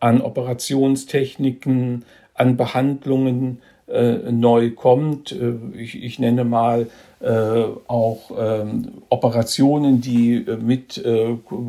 an 0.00 0.20
Operationstechniken, 0.20 2.04
an 2.34 2.56
Behandlungen 2.56 3.58
neu 3.88 4.72
kommt. 4.72 5.32
Ich, 5.78 6.02
ich 6.02 6.18
nenne 6.18 6.42
mal 6.42 6.88
auch 7.86 8.30
ähm, 8.36 8.88
Operationen, 9.10 10.00
die 10.00 10.44
mit 10.60 11.00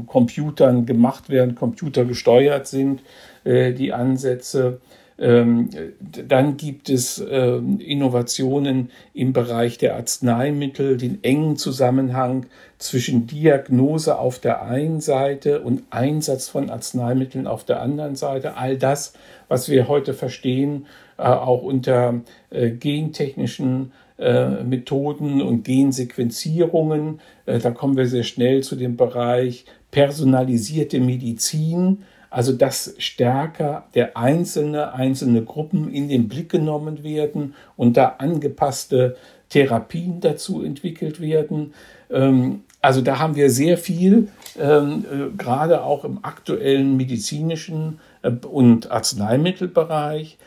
Computern 0.07 0.88
gemacht 0.88 1.29
werden, 1.29 1.53
computergesteuert 1.53 2.65
sind, 2.65 3.01
die 3.46 3.93
Ansätze. 3.93 4.81
Ähm, 5.20 5.70
dann 6.00 6.58
gibt 6.58 6.90
es 6.90 7.24
ähm, 7.30 7.80
Innovationen 7.80 8.92
im 9.14 9.34
Bereich 9.34 9.78
der 9.78 9.96
Arzneimittel, 9.96 10.98
den 10.98 11.24
engen 11.24 11.58
Zusammenhang 11.58 12.46
zwischen 12.78 13.26
Diagnose 13.26 14.20
auf 14.20 14.38
der 14.38 14.62
einen 14.62 15.02
Seite 15.02 15.62
und 15.62 15.84
Einsatz 15.90 16.50
von 16.50 16.70
Arzneimitteln 16.70 17.48
auf 17.48 17.64
der 17.64 17.82
anderen 17.82 18.16
Seite. 18.16 18.58
All 18.58 18.78
das, 18.78 19.14
was 19.48 19.70
wir 19.70 19.88
heute 19.88 20.14
verstehen, 20.14 20.86
äh, 21.18 21.24
auch 21.24 21.64
unter 21.64 22.22
äh, 22.52 22.70
gentechnischen 22.70 23.92
äh, 24.20 24.64
Methoden 24.64 25.42
und 25.42 25.64
Gensequenzierungen. 25.64 27.20
Da 27.46 27.72
kommen 27.72 27.96
wir 27.96 28.08
sehr 28.08 28.24
schnell 28.24 28.62
zu 28.62 28.76
dem 28.76 28.98
Bereich 28.98 29.66
personalisierte 29.90 31.00
Medizin 31.00 32.04
also 32.38 32.53
dass 32.53 32.94
stärker 33.00 33.86
der 33.96 34.15
einzelne, 34.15 34.94
einzelne 34.94 35.44
Gruppen 35.44 35.91
in 35.91 36.08
den 36.08 36.27
Blick 36.27 36.50
genommen 36.50 37.03
werden 37.03 37.56
und 37.75 37.98
da 37.98 38.17
angepasste 38.20 39.17
Therapien 39.50 40.22
dazu 40.22 40.62
entwickelt 40.62 41.20
werden. 41.20 41.74
Ähm, 42.12 42.62
also 42.79 43.01
da 43.01 43.17
haben 43.17 43.36
wir 43.36 43.50
sehr 43.50 43.79
viel, 43.79 44.27
ähm, 44.60 45.03
äh, 45.12 45.36
gerade 45.36 45.82
auch 45.82 46.06
im 46.06 46.24
aktuellen 46.24 46.96
medizinischen 46.96 48.00
äh, 48.22 48.29
und 48.29 48.91
Arzneimittelbereich, 48.91 50.38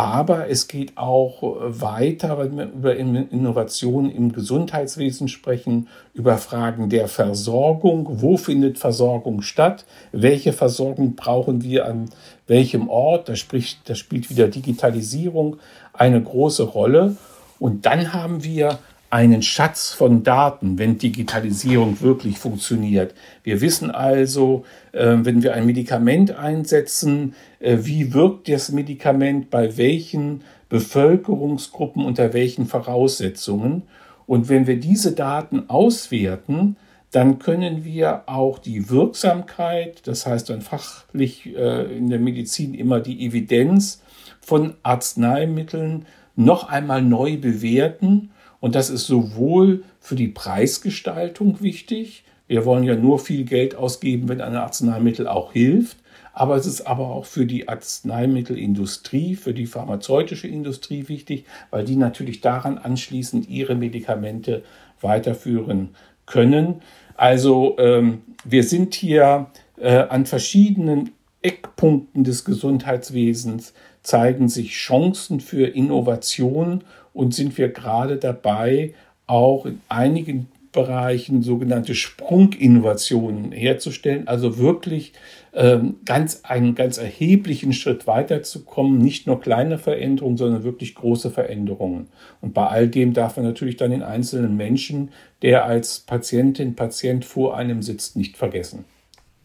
aber 0.00 0.48
es 0.48 0.66
geht 0.66 0.96
auch 0.96 1.42
weiter, 1.42 2.38
wenn 2.38 2.56
wir 2.56 2.64
über 2.68 2.96
Innovationen 2.96 4.10
im 4.10 4.32
Gesundheitswesen 4.32 5.28
sprechen, 5.28 5.88
über 6.14 6.38
Fragen 6.38 6.88
der 6.88 7.06
Versorgung. 7.06 8.22
Wo 8.22 8.38
findet 8.38 8.78
Versorgung 8.78 9.42
statt? 9.42 9.84
Welche 10.10 10.54
Versorgung 10.54 11.16
brauchen 11.16 11.62
wir 11.62 11.84
an 11.84 12.08
welchem 12.46 12.88
Ort? 12.88 13.28
Da, 13.28 13.36
spricht, 13.36 13.90
da 13.90 13.94
spielt 13.94 14.30
wieder 14.30 14.48
Digitalisierung 14.48 15.58
eine 15.92 16.22
große 16.22 16.62
Rolle. 16.62 17.16
Und 17.58 17.84
dann 17.84 18.14
haben 18.14 18.42
wir 18.42 18.78
einen 19.10 19.42
Schatz 19.42 19.90
von 19.90 20.22
Daten, 20.22 20.78
wenn 20.78 20.96
Digitalisierung 20.96 22.00
wirklich 22.00 22.38
funktioniert. 22.38 23.12
Wir 23.42 23.60
wissen 23.60 23.90
also, 23.90 24.64
äh, 24.92 25.16
wenn 25.22 25.42
wir 25.42 25.54
ein 25.54 25.66
Medikament 25.66 26.36
einsetzen, 26.36 27.34
äh, 27.58 27.78
wie 27.80 28.14
wirkt 28.14 28.48
das 28.48 28.70
Medikament 28.70 29.50
bei 29.50 29.76
welchen 29.76 30.42
Bevölkerungsgruppen 30.68 32.04
unter 32.04 32.32
welchen 32.32 32.66
Voraussetzungen. 32.66 33.82
Und 34.26 34.48
wenn 34.48 34.68
wir 34.68 34.78
diese 34.78 35.10
Daten 35.12 35.68
auswerten, 35.68 36.76
dann 37.10 37.40
können 37.40 37.84
wir 37.84 38.22
auch 38.26 38.60
die 38.60 38.88
Wirksamkeit, 38.88 40.06
das 40.06 40.26
heißt 40.26 40.50
dann 40.50 40.62
fachlich 40.62 41.56
äh, 41.56 41.96
in 41.96 42.08
der 42.08 42.20
Medizin 42.20 42.74
immer 42.74 43.00
die 43.00 43.26
Evidenz 43.26 44.02
von 44.40 44.74
Arzneimitteln 44.84 46.06
noch 46.36 46.68
einmal 46.68 47.02
neu 47.02 47.36
bewerten 47.36 48.30
und 48.60 48.74
das 48.74 48.90
ist 48.90 49.06
sowohl 49.06 49.84
für 50.00 50.16
die 50.16 50.28
Preisgestaltung 50.28 51.60
wichtig. 51.60 52.24
Wir 52.46 52.64
wollen 52.64 52.84
ja 52.84 52.96
nur 52.96 53.18
viel 53.18 53.44
Geld 53.44 53.74
ausgeben, 53.74 54.28
wenn 54.28 54.40
ein 54.40 54.56
Arzneimittel 54.56 55.26
auch 55.26 55.52
hilft. 55.52 55.96
Aber 56.32 56.56
es 56.56 56.66
ist 56.66 56.82
aber 56.82 57.08
auch 57.08 57.24
für 57.24 57.44
die 57.44 57.68
Arzneimittelindustrie, 57.68 59.34
für 59.34 59.52
die 59.52 59.66
pharmazeutische 59.66 60.46
Industrie 60.46 61.08
wichtig, 61.08 61.44
weil 61.70 61.84
die 61.84 61.96
natürlich 61.96 62.40
daran 62.40 62.78
anschließend 62.78 63.48
ihre 63.48 63.74
Medikamente 63.74 64.62
weiterführen 65.00 65.90
können. 66.26 66.82
Also 67.16 67.76
ähm, 67.78 68.22
wir 68.44 68.62
sind 68.62 68.94
hier 68.94 69.50
äh, 69.76 69.96
an 69.96 70.24
verschiedenen 70.24 71.10
Eckpunkten 71.42 72.22
des 72.24 72.44
Gesundheitswesens 72.44 73.72
zeigen 74.02 74.48
sich 74.48 74.72
Chancen 74.72 75.40
für 75.40 75.66
Innovation 75.66 76.84
und 77.12 77.34
sind 77.34 77.56
wir 77.58 77.68
gerade 77.68 78.16
dabei, 78.16 78.94
auch 79.26 79.66
in 79.66 79.80
einigen 79.88 80.48
Bereichen 80.72 81.42
sogenannte 81.42 81.96
Sprunginnovationen 81.96 83.50
herzustellen, 83.50 84.28
also 84.28 84.58
wirklich 84.58 85.12
ähm, 85.52 85.96
ganz 86.04 86.42
einen 86.44 86.76
ganz 86.76 86.96
erheblichen 86.98 87.72
Schritt 87.72 88.06
weiterzukommen, 88.06 88.98
nicht 88.98 89.26
nur 89.26 89.40
kleine 89.40 89.78
Veränderungen, 89.78 90.36
sondern 90.36 90.62
wirklich 90.62 90.94
große 90.94 91.30
Veränderungen. 91.32 92.08
Und 92.40 92.54
bei 92.54 92.68
all 92.68 92.86
dem 92.86 93.14
darf 93.14 93.36
man 93.36 93.46
natürlich 93.46 93.78
dann 93.78 93.90
den 93.90 94.04
einzelnen 94.04 94.56
Menschen, 94.56 95.10
der 95.42 95.64
als 95.64 96.00
Patientin, 96.00 96.76
Patient 96.76 97.24
vor 97.24 97.56
einem 97.56 97.82
sitzt, 97.82 98.16
nicht 98.16 98.36
vergessen. 98.36 98.84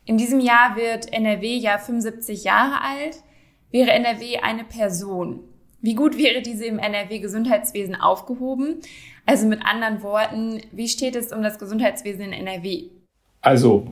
In 0.06 0.18
diesem 0.18 0.40
Jahr 0.40 0.76
wird 0.76 1.12
NRW 1.12 1.58
ja 1.58 1.80
75 1.80 2.44
Jahre 2.44 2.82
alt. 2.82 3.18
Wäre 3.72 3.92
NRW 3.92 4.38
eine 4.44 4.64
Person, 4.64 5.40
wie 5.86 5.96
gut 5.96 6.18
wäre 6.18 6.42
diese 6.42 6.66
im 6.66 6.80
NRW-Gesundheitswesen 6.80 7.96
aufgehoben? 7.96 8.82
Also 9.26 9.48
mit 9.48 9.62
anderen 9.64 10.02
Worten, 10.02 10.62
wie 10.72 10.88
steht 10.88 11.16
es 11.16 11.32
um 11.32 11.44
das 11.44 11.60
Gesundheitswesen 11.60 12.22
in 12.22 12.34
NRW? 12.34 12.90
Also 13.42 13.86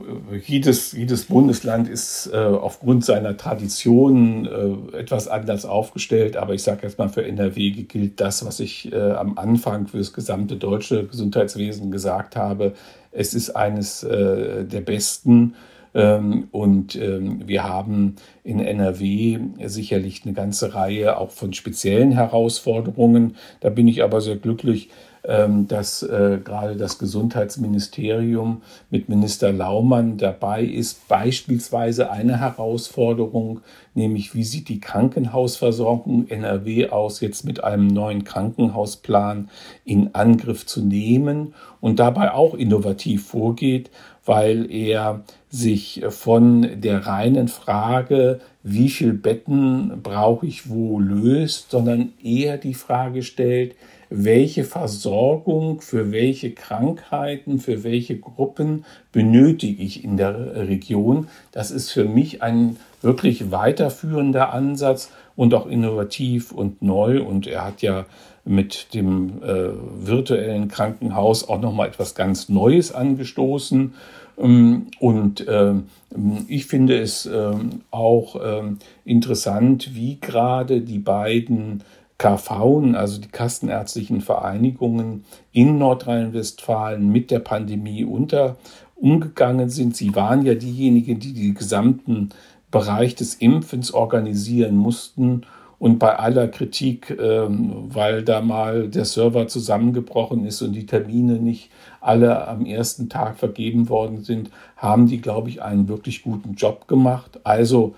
jedes, 0.44 0.90
jedes 0.92 1.26
Bundesland 1.26 1.88
ist 1.88 2.28
äh, 2.32 2.36
aufgrund 2.36 3.04
seiner 3.04 3.36
Traditionen 3.36 4.46
äh, 4.92 4.96
etwas 4.98 5.28
anders 5.28 5.64
aufgestellt, 5.64 6.36
aber 6.36 6.54
ich 6.54 6.64
sage 6.64 6.80
jetzt 6.82 6.98
mal 6.98 7.08
für 7.08 7.24
NRW 7.24 7.70
gilt 7.84 8.20
das, 8.20 8.44
was 8.44 8.58
ich 8.58 8.92
äh, 8.92 9.12
am 9.12 9.38
Anfang 9.38 9.86
für 9.86 9.98
das 9.98 10.12
gesamte 10.12 10.56
deutsche 10.56 11.06
Gesundheitswesen 11.06 11.92
gesagt 11.92 12.34
habe. 12.34 12.74
Es 13.12 13.32
ist 13.32 13.50
eines 13.50 14.02
äh, 14.02 14.64
der 14.64 14.80
besten 14.80 15.54
und 15.94 16.96
ähm, 16.96 17.46
wir 17.46 17.62
haben 17.62 18.16
in 18.42 18.58
NRW 18.58 19.38
sicherlich 19.64 20.22
eine 20.24 20.34
ganze 20.34 20.74
Reihe 20.74 21.16
auch 21.18 21.30
von 21.30 21.52
speziellen 21.52 22.10
Herausforderungen. 22.10 23.36
Da 23.60 23.70
bin 23.70 23.86
ich 23.86 24.02
aber 24.02 24.20
sehr 24.20 24.36
glücklich, 24.36 24.90
ähm, 25.26 25.68
dass 25.68 26.02
äh, 26.02 26.38
gerade 26.44 26.76
das 26.76 26.98
Gesundheitsministerium 26.98 28.60
mit 28.90 29.08
Minister 29.08 29.52
Laumann 29.52 30.18
dabei 30.18 30.62
ist, 30.64 31.08
beispielsweise 31.08 32.10
eine 32.10 32.40
Herausforderung, 32.40 33.60
nämlich 33.94 34.34
wie 34.34 34.44
sieht 34.44 34.68
die 34.68 34.80
Krankenhausversorgung 34.80 36.28
NRW 36.28 36.90
aus, 36.90 37.20
jetzt 37.20 37.44
mit 37.46 37.64
einem 37.64 37.86
neuen 37.86 38.24
Krankenhausplan 38.24 39.48
in 39.86 40.14
Angriff 40.14 40.66
zu 40.66 40.82
nehmen 40.82 41.54
und 41.80 42.00
dabei 42.00 42.34
auch 42.34 42.52
innovativ 42.52 43.26
vorgeht, 43.26 43.90
weil 44.24 44.70
er 44.70 45.24
sich 45.50 46.02
von 46.08 46.80
der 46.80 47.06
reinen 47.06 47.48
Frage, 47.48 48.40
wie 48.62 48.88
viel 48.88 49.12
Betten 49.12 50.00
brauche 50.02 50.46
ich 50.46 50.68
wo 50.70 50.98
löst, 50.98 51.70
sondern 51.70 52.12
eher 52.22 52.58
die 52.58 52.74
Frage 52.74 53.22
stellt, 53.22 53.74
welche 54.10 54.64
Versorgung 54.64 55.80
für 55.80 56.12
welche 56.12 56.52
Krankheiten, 56.52 57.58
für 57.58 57.84
welche 57.84 58.18
Gruppen 58.18 58.84
benötige 59.12 59.82
ich 59.82 60.04
in 60.04 60.16
der 60.16 60.68
Region. 60.68 61.28
Das 61.52 61.70
ist 61.70 61.90
für 61.90 62.04
mich 62.04 62.42
ein 62.42 62.76
wirklich 63.02 63.50
weiterführender 63.50 64.52
Ansatz 64.52 65.10
und 65.36 65.52
auch 65.52 65.66
innovativ 65.66 66.52
und 66.52 66.80
neu. 66.80 67.22
Und 67.22 67.46
er 67.46 67.64
hat 67.64 67.82
ja 67.82 68.06
mit 68.44 68.92
dem 68.94 69.42
äh, 69.42 69.70
virtuellen 70.06 70.68
Krankenhaus 70.68 71.48
auch 71.48 71.60
noch 71.60 71.72
mal 71.72 71.86
etwas 71.86 72.14
ganz 72.14 72.48
Neues 72.48 72.92
angestoßen. 72.92 73.94
Ähm, 74.38 74.86
und 75.00 75.44
ähm, 75.48 75.84
ich 76.48 76.66
finde 76.66 77.00
es 77.00 77.26
ähm, 77.26 77.82
auch 77.90 78.36
interessant, 79.04 79.94
wie 79.94 80.20
gerade 80.20 80.80
die 80.80 81.00
beiden 81.00 81.82
KV, 82.18 82.94
also 82.94 83.20
die 83.20 83.28
Kassenärztlichen 83.28 84.20
Vereinigungen 84.20 85.24
in 85.52 85.78
Nordrhein-Westfalen 85.78 87.10
mit 87.10 87.30
der 87.32 87.40
Pandemie 87.40 88.04
unter 88.04 88.56
umgegangen 88.94 89.68
sind. 89.68 89.96
Sie 89.96 90.14
waren 90.14 90.46
ja 90.46 90.54
diejenigen, 90.54 91.18
die 91.18 91.32
den 91.32 91.54
gesamten 91.54 92.30
Bereich 92.70 93.14
des 93.14 93.34
Impfens 93.34 93.92
organisieren 93.92 94.76
mussten. 94.76 95.42
Und 95.84 95.98
bei 95.98 96.18
aller 96.18 96.48
Kritik, 96.48 97.14
ähm, 97.20 97.90
weil 97.90 98.22
da 98.22 98.40
mal 98.40 98.88
der 98.88 99.04
Server 99.04 99.48
zusammengebrochen 99.48 100.46
ist 100.46 100.62
und 100.62 100.72
die 100.72 100.86
Termine 100.86 101.34
nicht 101.34 101.68
alle 102.00 102.48
am 102.48 102.64
ersten 102.64 103.10
Tag 103.10 103.36
vergeben 103.36 103.90
worden 103.90 104.24
sind, 104.24 104.48
haben 104.78 105.08
die, 105.08 105.20
glaube 105.20 105.50
ich, 105.50 105.60
einen 105.60 105.86
wirklich 105.86 106.22
guten 106.22 106.54
Job 106.54 106.88
gemacht. 106.88 107.38
Also 107.44 107.94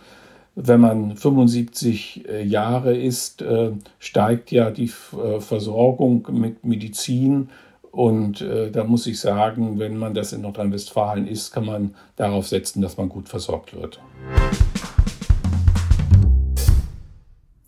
wenn 0.56 0.80
man 0.80 1.16
75 1.16 2.28
äh, 2.28 2.42
Jahre 2.42 2.96
ist, 2.96 3.40
äh, 3.42 3.70
steigt 4.00 4.50
ja 4.50 4.72
die 4.72 4.90
äh, 5.12 5.38
Versorgung 5.38 6.26
mit 6.32 6.64
Medizin. 6.64 7.50
Und 7.92 8.44
da 8.72 8.84
muss 8.84 9.06
ich 9.06 9.18
sagen, 9.20 9.78
wenn 9.78 9.96
man 9.96 10.12
das 10.12 10.34
in 10.34 10.42
Nordrhein-Westfalen 10.42 11.26
ist, 11.26 11.50
kann 11.52 11.64
man 11.64 11.94
darauf 12.16 12.46
setzen, 12.46 12.82
dass 12.82 12.98
man 12.98 13.08
gut 13.08 13.26
versorgt 13.26 13.74
wird. 13.74 14.00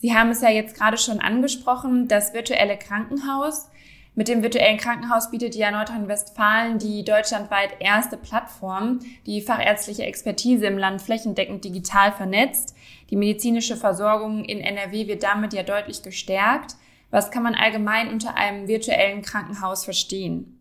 Sie 0.09 0.15
haben 0.15 0.31
es 0.31 0.41
ja 0.41 0.49
jetzt 0.49 0.75
gerade 0.75 0.97
schon 0.97 1.21
angesprochen, 1.21 2.09
das 2.09 2.33
virtuelle 2.33 2.79
Krankenhaus. 2.79 3.69
Mit 4.15 4.29
dem 4.29 4.43
virtuellen 4.43 4.79
Krankenhaus 4.79 5.31
bietet 5.31 5.55
ja 5.55 5.71
Nordrhein-Westfalen 5.71 6.79
die 6.79 7.05
deutschlandweit 7.05 7.73
erste 7.81 8.17
Plattform, 8.17 9.01
die 9.27 9.43
fachärztliche 9.43 10.05
Expertise 10.05 10.65
im 10.65 10.79
Land 10.79 11.03
flächendeckend 11.03 11.63
digital 11.63 12.13
vernetzt. 12.13 12.75
Die 13.11 13.17
medizinische 13.17 13.77
Versorgung 13.77 14.47
in 14.47 14.61
NRW 14.61 15.09
wird 15.09 15.25
damit 15.25 15.53
ja 15.53 15.63
deutlich 15.63 16.01
gestärkt. 16.01 16.77
Was 17.11 17.31
kann 17.31 17.43
man 17.43 17.55
allgemein 17.55 18.09
unter 18.11 18.35
einem 18.35 18.67
virtuellen 18.67 19.21
Krankenhaus 19.21 19.85
verstehen? 19.85 20.59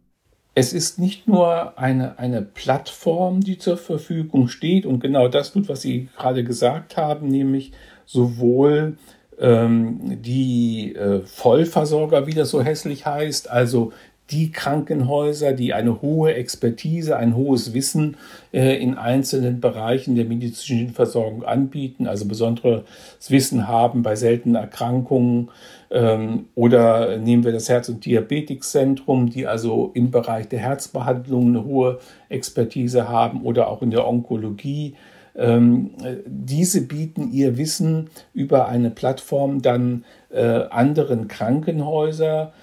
Es 0.55 0.73
ist 0.73 0.99
nicht 0.99 1.25
nur 1.25 1.79
eine, 1.79 2.19
eine 2.19 2.41
Plattform, 2.41 3.39
die 3.39 3.57
zur 3.57 3.77
Verfügung 3.77 4.49
steht 4.49 4.85
und 4.85 4.99
genau 4.99 5.29
das 5.29 5.53
tut, 5.53 5.69
was 5.69 5.83
Sie 5.83 6.09
gerade 6.17 6.43
gesagt 6.43 6.97
haben, 6.97 7.29
nämlich 7.29 7.71
sowohl 8.05 8.97
ähm, 9.39 10.21
die 10.21 10.95
äh, 10.95 11.21
Vollversorger, 11.21 12.27
wie 12.27 12.33
das 12.33 12.49
so 12.49 12.61
hässlich 12.61 13.05
heißt, 13.05 13.49
also 13.49 13.91
die 14.29 14.51
Krankenhäuser, 14.51 15.53
die 15.53 15.73
eine 15.73 16.01
hohe 16.01 16.33
Expertise, 16.33 17.15
ein 17.15 17.35
hohes 17.35 17.73
Wissen 17.73 18.17
äh, 18.51 18.75
in 18.75 18.95
einzelnen 18.95 19.61
Bereichen 19.61 20.15
der 20.15 20.25
medizinischen 20.25 20.93
Versorgung 20.93 21.43
anbieten, 21.43 22.07
also 22.07 22.25
besonderes 22.25 22.83
Wissen 23.29 23.67
haben 23.67 24.01
bei 24.01 24.15
seltenen 24.15 24.55
Erkrankungen. 24.55 25.49
Ähm, 25.89 26.47
oder 26.55 27.17
nehmen 27.17 27.45
wir 27.45 27.53
das 27.53 27.69
Herz- 27.69 27.87
und 27.87 28.05
Diabetikszentrum, 28.05 29.29
die 29.29 29.47
also 29.47 29.91
im 29.93 30.11
Bereich 30.11 30.49
der 30.49 30.59
Herzbehandlung 30.59 31.47
eine 31.47 31.63
hohe 31.63 31.99
Expertise 32.27 33.07
haben 33.07 33.43
oder 33.43 33.69
auch 33.69 33.81
in 33.81 33.91
der 33.91 34.05
Onkologie 34.05 34.95
ähm, 35.37 35.91
diese 36.25 36.81
bieten 36.81 37.31
ihr 37.31 37.57
Wissen 37.57 38.09
über 38.33 38.67
eine 38.67 38.89
Plattform 38.89 39.61
dann 39.61 40.03
äh, 40.29 40.41
anderen 40.41 41.27
Krankenhäuser 41.27 42.53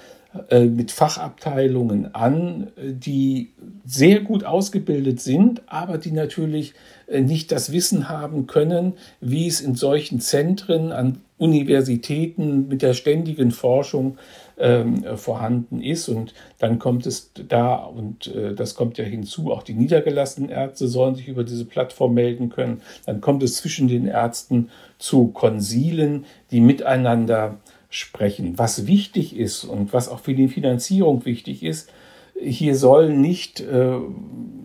äh, 0.51 0.65
mit 0.65 0.91
Fachabteilungen 0.91 2.15
an, 2.15 2.73
die 2.77 3.53
sehr 3.85 4.21
gut 4.21 4.45
ausgebildet 4.45 5.21
sind, 5.21 5.63
aber 5.67 5.99
die 5.99 6.11
natürlich 6.11 6.75
äh, 7.07 7.21
nicht 7.21 7.53
das 7.53 7.71
Wissen 7.71 8.09
haben 8.09 8.49
können, 8.49 8.95
wie 9.21 9.47
es 9.47 9.61
in 9.61 9.77
solchen 9.77 10.21
Zentren 10.21 10.91
an 10.91 11.21
Universitäten 11.37 12.69
mit 12.69 12.83
der 12.83 12.95
ständigen 12.95 13.51
Forschung 13.51 14.19
ähm, 14.57 15.05
vorhanden 15.17 15.83
ist. 15.83 16.09
Und 16.09 16.33
dann 16.59 16.79
kommt 16.79 17.07
es 17.07 17.33
da, 17.49 17.75
und 17.77 18.29
äh, 18.29 18.55
das 18.55 18.75
kommt 18.75 18.99
ja 18.99 19.05
hinzu, 19.05 19.53
auch 19.53 19.63
die 19.63 19.75
niedergelassenen 19.75 20.51
Ärzte 20.51 20.87
sollen 20.87 21.17
sich 21.17 21.29
über 21.29 21.45
diese 21.45 21.65
Plattform 21.65 22.15
melden 22.15 22.51
können. 22.51 22.83
Dann 23.07 23.21
kommt 23.21 23.43
es 23.43 23.57
zwischen 23.57 23.89
den 23.89 24.07
Ärzten 24.07 24.71
zu 24.99 25.29
Konsilen, 25.29 26.25
die 26.51 26.61
miteinander 26.61 27.59
sprechen. 27.91 28.59
Was 28.59 28.87
wichtig 28.87 29.37
ist 29.37 29.65
und 29.65 29.93
was 29.93 30.09
auch 30.09 30.21
für 30.21 30.35
die 30.35 30.49
Finanzierung 30.49 31.25
wichtig 31.25 31.63
ist, 31.63 31.91
hier 32.41 32.77
soll 32.77 33.11
nicht 33.11 33.61
äh, 33.61 33.97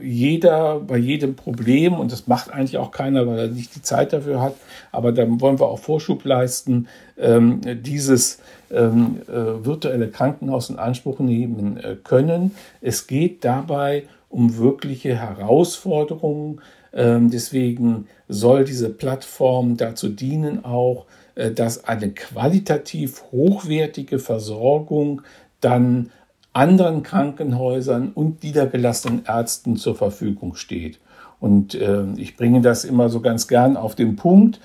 jeder 0.01 0.79
bei 0.79 0.97
jedem 0.97 1.36
Problem, 1.36 1.93
und 1.93 2.12
das 2.12 2.27
macht 2.27 2.51
eigentlich 2.51 2.77
auch 2.77 2.91
keiner, 2.91 3.27
weil 3.27 3.39
er 3.39 3.47
nicht 3.47 3.75
die 3.75 3.82
Zeit 3.82 4.13
dafür 4.13 4.41
hat, 4.41 4.55
aber 4.91 5.12
dann 5.12 5.39
wollen 5.41 5.60
wir 5.60 5.67
auch 5.67 5.79
Vorschub 5.79 6.23
leisten, 6.25 6.88
ähm, 7.17 7.62
dieses 7.84 8.39
ähm, 8.71 9.21
äh, 9.27 9.65
virtuelle 9.65 10.10
Krankenhaus 10.10 10.69
in 10.69 10.77
Anspruch 10.77 11.19
nehmen 11.19 11.77
äh, 11.77 11.95
können. 12.03 12.51
Es 12.82 13.08
geht 13.08 13.43
dabei 13.43 14.03
um 14.29 14.58
wirkliche 14.58 15.15
Herausforderungen. 15.15 16.62
Ähm, 16.93 17.29
deswegen 17.29 18.08
soll 18.27 18.63
diese 18.63 18.89
Plattform 18.89 19.77
dazu 19.77 20.10
dienen, 20.10 20.63
auch 20.63 21.05
äh, 21.36 21.51
dass 21.51 21.86
eine 21.86 22.12
qualitativ 22.12 23.23
hochwertige 23.32 24.19
Versorgung 24.19 25.21
dann 25.62 26.12
anderen 26.53 27.03
Krankenhäusern 27.03 28.12
und 28.13 28.43
niedergelassenen 28.43 29.25
Ärzten 29.25 29.77
zur 29.77 29.95
Verfügung 29.95 30.55
steht. 30.55 30.99
Und 31.39 31.75
äh, 31.75 32.05
ich 32.17 32.35
bringe 32.35 32.62
das 32.62 32.83
immer 32.83 33.09
so 33.09 33.21
ganz 33.21 33.47
gern 33.47 33.77
auf 33.77 33.95
den 33.95 34.15
Punkt. 34.15 34.59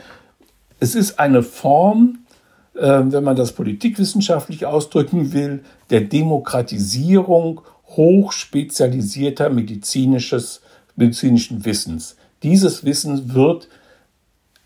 Es 0.81 0.95
ist 0.95 1.19
eine 1.21 1.43
Form, 1.43 2.19
äh, 2.75 2.81
wenn 3.05 3.23
man 3.23 3.37
das 3.37 3.53
politikwissenschaftlich 3.53 4.67
ausdrücken 4.67 5.33
will, 5.33 5.63
der 5.91 6.01
Demokratisierung 6.01 7.61
hochspezialisierter 7.87 9.51
medizinisches, 9.51 10.63
medizinischen 10.97 11.65
Wissens. 11.65 12.17
Dieses 12.43 12.85
Wissen 12.85 13.35
wird 13.35 13.69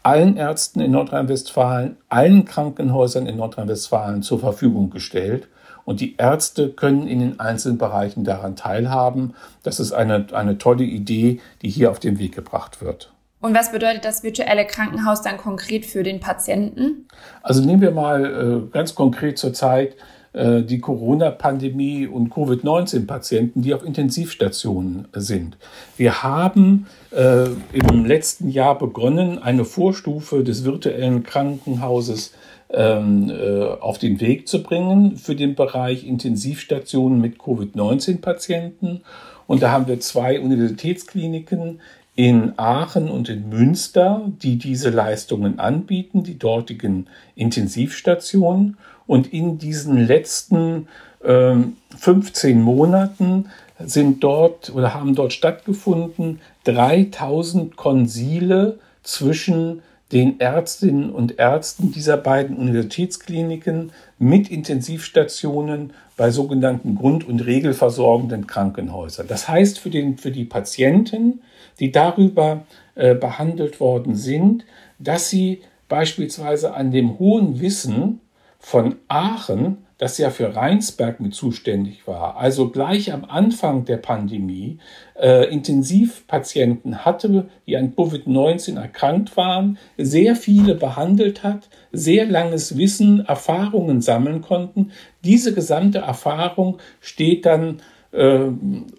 allen 0.03 0.37
Ärzten 0.37 0.81
in 0.81 0.93
Nordrhein-Westfalen, 0.93 1.97
allen 2.09 2.45
Krankenhäusern 2.45 3.27
in 3.27 3.37
Nordrhein-Westfalen 3.37 4.23
zur 4.23 4.41
Verfügung 4.41 4.91
gestellt. 4.91 5.49
Und 5.89 6.03
die 6.03 6.17
Ärzte 6.19 6.69
können 6.69 7.09
in 7.09 7.21
den 7.21 7.41
einzelnen 7.41 7.79
Bereichen 7.79 8.23
daran 8.23 8.57
teilhaben. 8.57 9.33
Das 9.63 9.81
ist 9.81 9.93
eine, 9.93 10.27
eine 10.33 10.59
tolle 10.59 10.85
Idee, 10.85 11.41
die 11.63 11.71
hier 11.71 11.91
auf 11.91 11.99
den 11.99 12.19
Weg 12.19 12.35
gebracht 12.35 12.83
wird. 12.83 13.11
Und 13.41 13.55
was 13.55 13.73
bedeutet 13.73 14.05
das 14.05 14.23
virtuelle 14.23 14.67
Krankenhaus 14.67 15.23
dann 15.23 15.39
konkret 15.39 15.87
für 15.87 16.03
den 16.03 16.21
Patienten? 16.21 17.09
Also 17.43 17.65
nehmen 17.65 17.81
wir 17.81 17.93
mal 17.93 18.67
äh, 18.67 18.71
ganz 18.71 18.95
konkret 18.95 19.39
zur 19.39 19.55
Zeit 19.55 19.97
äh, 20.35 20.61
die 20.61 20.79
Corona-Pandemie 20.79 22.07
und 22.07 22.29
Covid-19-Patienten, 22.29 23.63
die 23.63 23.73
auf 23.73 23.83
Intensivstationen 23.83 25.09
sind. 25.15 25.57
Wir 25.97 26.23
haben 26.23 26.87
äh, 27.13 27.47
im 27.73 28.05
letzten 28.05 28.51
Jahr 28.51 28.77
begonnen, 28.77 29.39
eine 29.39 29.65
Vorstufe 29.65 30.45
des 30.45 30.67
virtuellen 30.67 31.23
Krankenhauses 31.23 32.35
ähm, 32.71 33.31
äh, 33.31 33.65
auf 33.65 33.99
den 33.99 34.21
Weg 34.21 34.49
zu 34.49 34.63
bringen 34.63 35.17
für 35.17 35.35
den 35.35 35.55
Bereich 35.55 36.07
Intensivstationen 36.07 37.21
mit 37.21 37.39
Covid-19-Patienten. 37.39 39.03
Und 39.47 39.63
da 39.63 39.71
haben 39.71 39.87
wir 39.87 40.01
zwei 40.01 40.39
Universitätskliniken 40.39 41.81
in 42.15 42.53
Aachen 42.59 43.09
und 43.09 43.29
in 43.29 43.49
Münster, 43.49 44.31
die 44.43 44.59
diese 44.59 44.91
Leistungen 44.91 45.59
anbieten, 45.61 46.25
die 46.25 46.39
dortigen 46.39 47.07
Intensivstationen. 47.37 48.77
Und 49.07 49.33
in 49.33 49.59
diesen 49.59 50.07
letzten 50.07 50.89
äh, 51.23 51.55
15 51.97 52.61
Monaten 52.61 53.47
sind 53.79 54.25
dort 54.25 54.75
oder 54.75 54.95
haben 54.95 55.15
dort 55.15 55.33
stattgefunden 55.33 56.41
3000 56.65 57.77
Konsile 57.77 58.79
zwischen 59.03 59.83
den 60.13 60.41
Ärztinnen 60.41 61.11
und 61.11 61.39
Ärzten 61.39 61.93
dieser 61.93 62.17
beiden 62.17 62.57
Universitätskliniken 62.57 63.93
mit 64.19 64.51
Intensivstationen 64.51 65.93
bei 66.17 66.31
sogenannten 66.31 66.95
grund- 66.95 67.29
und 67.29 67.41
regelversorgenden 67.41 68.47
Krankenhäusern. 68.47 69.27
Das 69.29 69.49
heißt 69.49 69.79
für, 69.79 69.91
den, 69.91 70.17
für 70.17 70.31
die 70.31 70.45
Patienten, 70.45 71.43
die 71.79 71.93
darüber 71.93 72.65
äh, 72.95 73.15
behandelt 73.15 73.81
worden 73.81 74.15
sind, 74.15 74.65
dass 74.99 75.29
sie 75.29 75.61
beispielsweise 75.89 76.75
an 76.75 76.91
dem 76.91 77.19
hohen 77.19 77.61
Wissen 77.61 78.21
von 78.59 78.97
Aachen, 79.09 79.87
das 79.99 80.17
ja 80.17 80.31
für 80.31 80.55
Rheinsberg 80.55 81.19
mit 81.19 81.35
zuständig 81.35 82.07
war, 82.07 82.37
also 82.37 82.71
gleich 82.71 83.13
am 83.13 83.25
Anfang 83.25 83.85
der 83.85 83.97
Pandemie 83.97 84.79
äh, 85.21 85.53
Intensivpatienten 85.53 87.05
hatte, 87.05 87.49
die 87.67 87.77
an 87.77 87.95
Covid-19 87.95 88.81
erkrankt 88.81 89.37
waren, 89.37 89.77
sehr 89.97 90.37
viele 90.37 90.77
behandelt 90.77 91.43
hat, 91.43 91.69
sehr 91.91 92.27
langes 92.27 92.79
Wissen, 92.79 93.27
Erfahrungen 93.27 94.01
sammeln 94.01 94.41
konnten. 94.41 94.93
Diese 95.25 95.53
gesamte 95.53 95.99
Erfahrung 95.99 96.79
steht 97.01 97.45
dann 97.45 97.83
äh, 98.13 98.47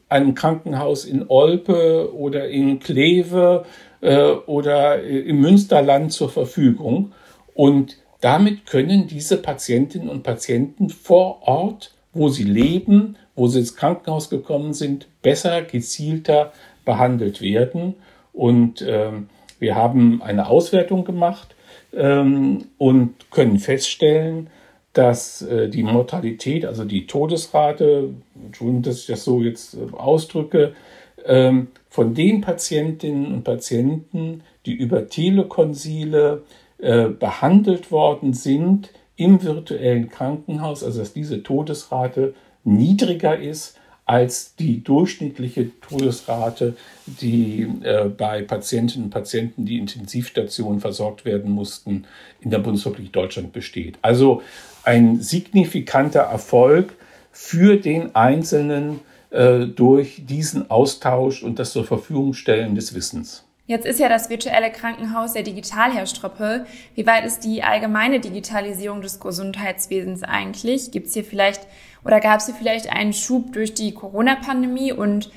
einem 0.09 0.35
Krankenhaus 0.35 1.05
in 1.05 1.25
Olpe 1.29 2.13
oder 2.13 2.49
in 2.49 2.79
Kleve 2.79 3.65
äh, 4.01 4.31
oder 4.31 5.01
im 5.01 5.39
Münsterland 5.39 6.11
zur 6.11 6.29
Verfügung. 6.29 7.13
Und 7.53 7.97
damit 8.21 8.65
können 8.65 9.07
diese 9.07 9.37
Patientinnen 9.37 10.09
und 10.09 10.23
Patienten 10.23 10.89
vor 10.89 11.41
Ort, 11.43 11.93
wo 12.13 12.29
sie 12.29 12.43
leben, 12.43 13.15
wo 13.35 13.47
sie 13.47 13.59
ins 13.59 13.75
Krankenhaus 13.75 14.29
gekommen 14.29 14.73
sind, 14.73 15.07
besser, 15.21 15.61
gezielter 15.61 16.51
behandelt 16.85 17.41
werden. 17.41 17.95
Und 18.33 18.83
ähm, 18.85 19.29
wir 19.59 19.75
haben 19.75 20.21
eine 20.21 20.47
Auswertung 20.47 21.05
gemacht 21.05 21.55
ähm, 21.93 22.65
und 22.77 23.31
können 23.31 23.59
feststellen, 23.59 24.49
dass 24.93 25.41
äh, 25.43 25.69
die 25.69 25.83
Mortalität, 25.83 26.65
also 26.65 26.83
die 26.83 27.05
Todesrate, 27.05 28.09
Entschuldigung, 28.35 28.81
dass 28.81 29.01
ich 29.01 29.05
das 29.05 29.23
so 29.23 29.41
jetzt 29.41 29.75
äh, 29.75 29.95
ausdrücke, 29.95 30.73
ähm, 31.25 31.67
von 31.89 32.13
den 32.13 32.41
Patientinnen 32.41 33.33
und 33.33 33.43
Patienten, 33.43 34.43
die 34.65 34.73
über 34.73 35.07
Telekonsile 35.07 36.43
äh, 36.79 37.09
behandelt 37.09 37.91
worden 37.91 38.33
sind 38.33 38.91
im 39.15 39.43
virtuellen 39.43 40.09
Krankenhaus, 40.09 40.83
also 40.83 40.99
dass 40.99 41.13
diese 41.13 41.43
Todesrate 41.43 42.33
niedriger 42.63 43.37
ist 43.37 43.77
als 44.05 44.55
die 44.55 44.83
durchschnittliche 44.83 45.69
Todesrate, 45.81 46.75
die 47.05 47.67
äh, 47.83 48.05
bei 48.05 48.41
Patientinnen 48.41 49.05
und 49.05 49.11
Patienten, 49.11 49.65
die 49.65 49.77
Intensivstationen 49.77 50.79
versorgt 50.79 51.25
werden 51.25 51.51
mussten, 51.51 52.05
in 52.41 52.49
der 52.49 52.57
Bundesrepublik 52.57 53.13
Deutschland 53.13 53.53
besteht. 53.53 53.99
Also 54.01 54.41
ein 54.83 55.21
signifikanter 55.21 56.21
Erfolg 56.21 56.95
für 57.31 57.75
den 57.75 58.15
Einzelnen 58.15 59.01
äh, 59.29 59.67
durch 59.67 60.23
diesen 60.25 60.71
Austausch 60.71 61.43
und 61.43 61.59
das 61.59 61.73
zur 61.73 61.83
Verfügung 61.83 62.33
stellen 62.33 62.73
des 62.73 62.95
Wissens. 62.95 63.43
Jetzt 63.69 63.85
ist 63.85 63.99
ja 63.99 64.09
das 64.09 64.31
virtuelle 64.31 64.71
Krankenhaus 64.71 65.35
ja 65.35 65.43
digital, 65.43 65.93
Herr 65.93 66.07
Stroppe. 66.07 66.65
Wie 66.95 67.05
weit 67.05 67.23
ist 67.23 67.41
die 67.41 67.61
allgemeine 67.61 68.19
Digitalisierung 68.19 69.01
des 69.01 69.19
Gesundheitswesens 69.19 70.23
eigentlich? 70.23 70.89
Gibt 70.89 71.05
es 71.05 71.13
hier 71.13 71.23
vielleicht 71.23 71.67
oder 72.03 72.19
gab 72.19 72.39
es 72.39 72.47
hier 72.47 72.55
vielleicht 72.55 72.91
einen 72.91 73.13
Schub 73.13 73.53
durch 73.53 73.75
die 73.75 73.93
Corona-Pandemie? 73.93 74.91
Und 74.91 75.29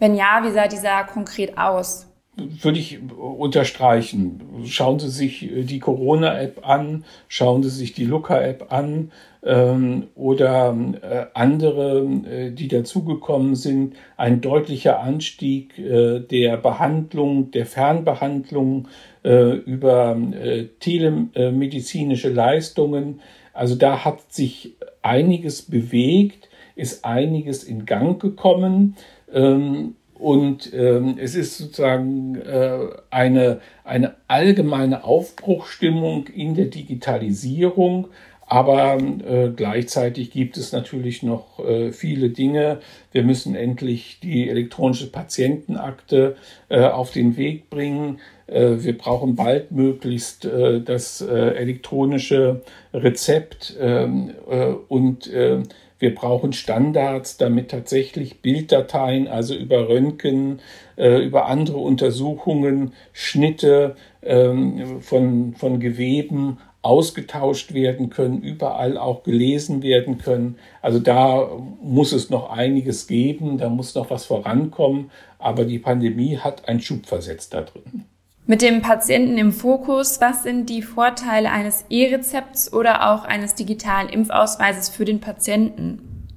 wenn 0.00 0.16
ja, 0.16 0.40
wie 0.42 0.50
sah 0.50 0.66
dieser 0.66 1.04
konkret 1.04 1.58
aus? 1.58 2.08
Würde 2.36 2.78
ich 2.78 2.98
unterstreichen. 3.16 4.42
Schauen 4.66 4.98
Sie 4.98 5.08
sich 5.08 5.48
die 5.64 5.78
Corona-App 5.78 6.68
an, 6.68 7.04
schauen 7.28 7.62
Sie 7.62 7.70
sich 7.70 7.94
die 7.94 8.04
Luca-App 8.04 8.70
an 8.70 9.10
ähm, 9.42 10.08
oder 10.14 10.76
äh, 11.00 11.26
andere, 11.32 12.00
äh, 12.00 12.50
die 12.50 12.68
dazugekommen 12.68 13.54
sind. 13.54 13.94
Ein 14.18 14.42
deutlicher 14.42 15.00
Anstieg 15.00 15.78
äh, 15.78 16.20
der 16.20 16.58
Behandlung, 16.58 17.52
der 17.52 17.64
Fernbehandlung 17.64 18.88
äh, 19.24 19.54
über 19.54 20.16
äh, 20.16 20.66
telemedizinische 20.78 22.28
Leistungen. 22.28 23.20
Also 23.54 23.76
da 23.76 24.04
hat 24.04 24.30
sich 24.30 24.76
einiges 25.00 25.62
bewegt, 25.62 26.50
ist 26.74 27.06
einiges 27.06 27.64
in 27.64 27.86
Gang 27.86 28.20
gekommen. 28.20 28.96
Ähm, 29.32 29.94
und 30.18 30.72
ähm, 30.72 31.16
es 31.18 31.34
ist 31.34 31.58
sozusagen 31.58 32.36
äh, 32.36 32.78
eine, 33.10 33.60
eine 33.84 34.14
allgemeine 34.28 35.04
Aufbruchstimmung 35.04 36.26
in 36.28 36.54
der 36.54 36.66
Digitalisierung. 36.66 38.08
Aber 38.48 38.96
äh, 38.98 39.50
gleichzeitig 39.54 40.30
gibt 40.30 40.56
es 40.56 40.70
natürlich 40.70 41.24
noch 41.24 41.58
äh, 41.58 41.90
viele 41.90 42.30
Dinge. 42.30 42.78
Wir 43.10 43.24
müssen 43.24 43.56
endlich 43.56 44.20
die 44.22 44.48
elektronische 44.48 45.10
Patientenakte 45.10 46.36
äh, 46.68 46.84
auf 46.84 47.10
den 47.10 47.36
Weg 47.36 47.70
bringen. 47.70 48.20
Äh, 48.46 48.76
wir 48.78 48.96
brauchen 48.96 49.34
baldmöglichst 49.34 50.44
äh, 50.44 50.80
das 50.80 51.20
äh, 51.20 51.34
elektronische 51.34 52.62
Rezept 52.94 53.76
ähm, 53.80 54.30
äh, 54.48 54.66
und 54.66 55.26
äh, 55.26 55.62
wir 55.98 56.14
brauchen 56.14 56.52
Standards, 56.52 57.36
damit 57.36 57.70
tatsächlich 57.70 58.42
Bilddateien, 58.42 59.28
also 59.28 59.54
über 59.54 59.88
Röntgen, 59.88 60.60
äh, 60.96 61.22
über 61.24 61.46
andere 61.46 61.78
Untersuchungen, 61.78 62.92
Schnitte 63.12 63.96
ähm, 64.22 65.00
von, 65.00 65.54
von 65.54 65.80
Geweben 65.80 66.58
ausgetauscht 66.82 67.74
werden 67.74 68.10
können, 68.10 68.42
überall 68.42 68.96
auch 68.96 69.24
gelesen 69.24 69.82
werden 69.82 70.18
können. 70.18 70.56
Also 70.82 71.00
da 71.00 71.50
muss 71.82 72.12
es 72.12 72.30
noch 72.30 72.50
einiges 72.50 73.08
geben, 73.08 73.58
da 73.58 73.68
muss 73.68 73.96
noch 73.96 74.10
was 74.10 74.24
vorankommen, 74.26 75.10
aber 75.38 75.64
die 75.64 75.80
Pandemie 75.80 76.36
hat 76.36 76.68
einen 76.68 76.80
Schub 76.80 77.06
versetzt 77.06 77.54
da 77.54 77.62
drin. 77.62 78.04
Mit 78.48 78.62
dem 78.62 78.80
Patienten 78.80 79.38
im 79.38 79.50
Fokus, 79.50 80.20
was 80.20 80.44
sind 80.44 80.70
die 80.70 80.82
Vorteile 80.82 81.50
eines 81.50 81.84
E-Rezepts 81.90 82.72
oder 82.72 83.12
auch 83.12 83.24
eines 83.24 83.56
digitalen 83.56 84.08
Impfausweises 84.08 84.88
für 84.88 85.04
den 85.04 85.18
Patienten? 85.18 86.28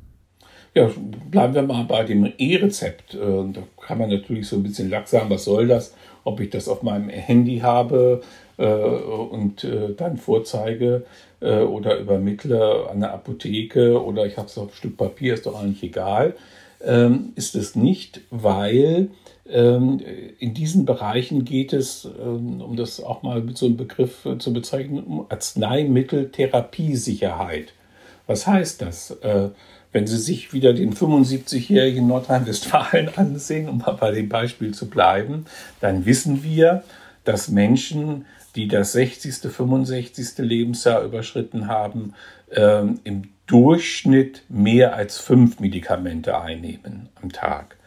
Ja, 0.74 0.90
bleiben 1.30 1.54
wir 1.54 1.62
mal 1.62 1.84
bei 1.84 2.04
dem 2.04 2.34
E-Rezept. 2.36 3.14
Äh, 3.14 3.18
da 3.18 3.62
kann 3.80 4.00
man 4.00 4.10
natürlich 4.10 4.48
so 4.48 4.56
ein 4.56 4.64
bisschen 4.64 4.90
lax 4.90 5.12
sagen, 5.12 5.30
was 5.30 5.46
soll 5.46 5.68
das? 5.68 5.94
Ob 6.24 6.40
ich 6.40 6.50
das 6.50 6.68
auf 6.68 6.82
meinem 6.82 7.10
Handy 7.10 7.60
habe 7.60 8.22
äh, 8.58 8.66
und 8.66 9.64
äh, 9.64 9.94
dann 9.96 10.18
vorzeige 10.18 11.06
oder 11.42 12.00
übermittle 12.00 12.90
an 12.92 13.00
der 13.00 13.14
Apotheke 13.14 14.04
oder 14.04 14.26
ich 14.26 14.36
habe 14.36 14.48
es 14.48 14.58
auf 14.58 14.72
ein 14.72 14.76
Stück 14.76 14.98
Papier, 14.98 15.36
ist 15.36 15.46
doch 15.46 15.58
eigentlich 15.58 15.84
egal. 15.84 16.36
Ähm, 16.84 17.32
ist 17.36 17.56
es 17.56 17.78
nicht, 17.78 18.20
weil 18.30 19.10
in 19.52 20.54
diesen 20.54 20.86
Bereichen 20.86 21.44
geht 21.44 21.74
es, 21.74 22.06
ähm, 22.06 22.62
um 22.62 22.76
das 22.76 23.02
auch 23.02 23.24
mal 23.24 23.42
mit 23.42 23.58
so 23.58 23.66
einem 23.66 23.78
Begriff 23.78 24.24
äh, 24.26 24.38
zu 24.38 24.54
bezeichnen, 24.54 25.04
um 25.04 25.26
Arzneimitteltherapiesicherheit. 25.30 27.74
Was 28.28 28.46
heißt 28.46 28.84
das? 28.84 29.10
Äh, 29.22 29.50
wenn 29.92 30.06
Sie 30.06 30.18
sich 30.18 30.54
wieder 30.54 30.74
den 30.74 30.94
75-jährigen 30.94 32.06
Nordrhein-Westfalen 32.06 33.10
ansehen, 33.16 33.70
um 33.70 33.80
mal 33.80 33.94
bei 33.94 34.12
dem 34.12 34.30
Beispiel 34.30 34.72
zu 34.72 34.88
bleiben, 34.88 35.46
dann 35.80 36.06
wissen 36.06 36.44
wir, 36.44 36.84
dass 37.24 37.50
Menschen, 37.50 38.26
die 38.56 38.68
das 38.68 38.92
60., 38.92 39.52
65. 39.52 40.38
Lebensjahr 40.38 41.04
überschritten 41.04 41.68
haben, 41.68 42.14
ähm, 42.52 43.00
im 43.04 43.24
Durchschnitt 43.48 44.44
mehr 44.48 44.96
als 44.96 45.18
fünf 45.18 45.60
Medikamente 45.60 46.40
einnehmen 46.40 47.10
am 47.20 47.32
Tag. 47.32 47.79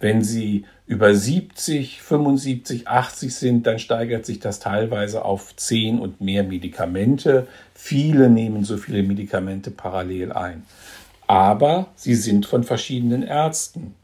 Wenn 0.00 0.24
sie 0.24 0.64
über 0.86 1.14
70, 1.14 2.00
75, 2.00 2.88
80 2.88 3.34
sind, 3.34 3.66
dann 3.66 3.78
steigert 3.78 4.24
sich 4.24 4.40
das 4.40 4.58
teilweise 4.58 5.24
auf 5.24 5.54
10 5.54 6.00
und 6.00 6.20
mehr 6.22 6.42
Medikamente. 6.42 7.46
Viele 7.74 8.30
nehmen 8.30 8.64
so 8.64 8.78
viele 8.78 9.02
Medikamente 9.02 9.70
parallel 9.70 10.32
ein. 10.32 10.64
Aber 11.26 11.90
sie 11.94 12.14
sind 12.14 12.46
von 12.46 12.64
verschiedenen 12.64 13.22
Ärzten. 13.22 13.94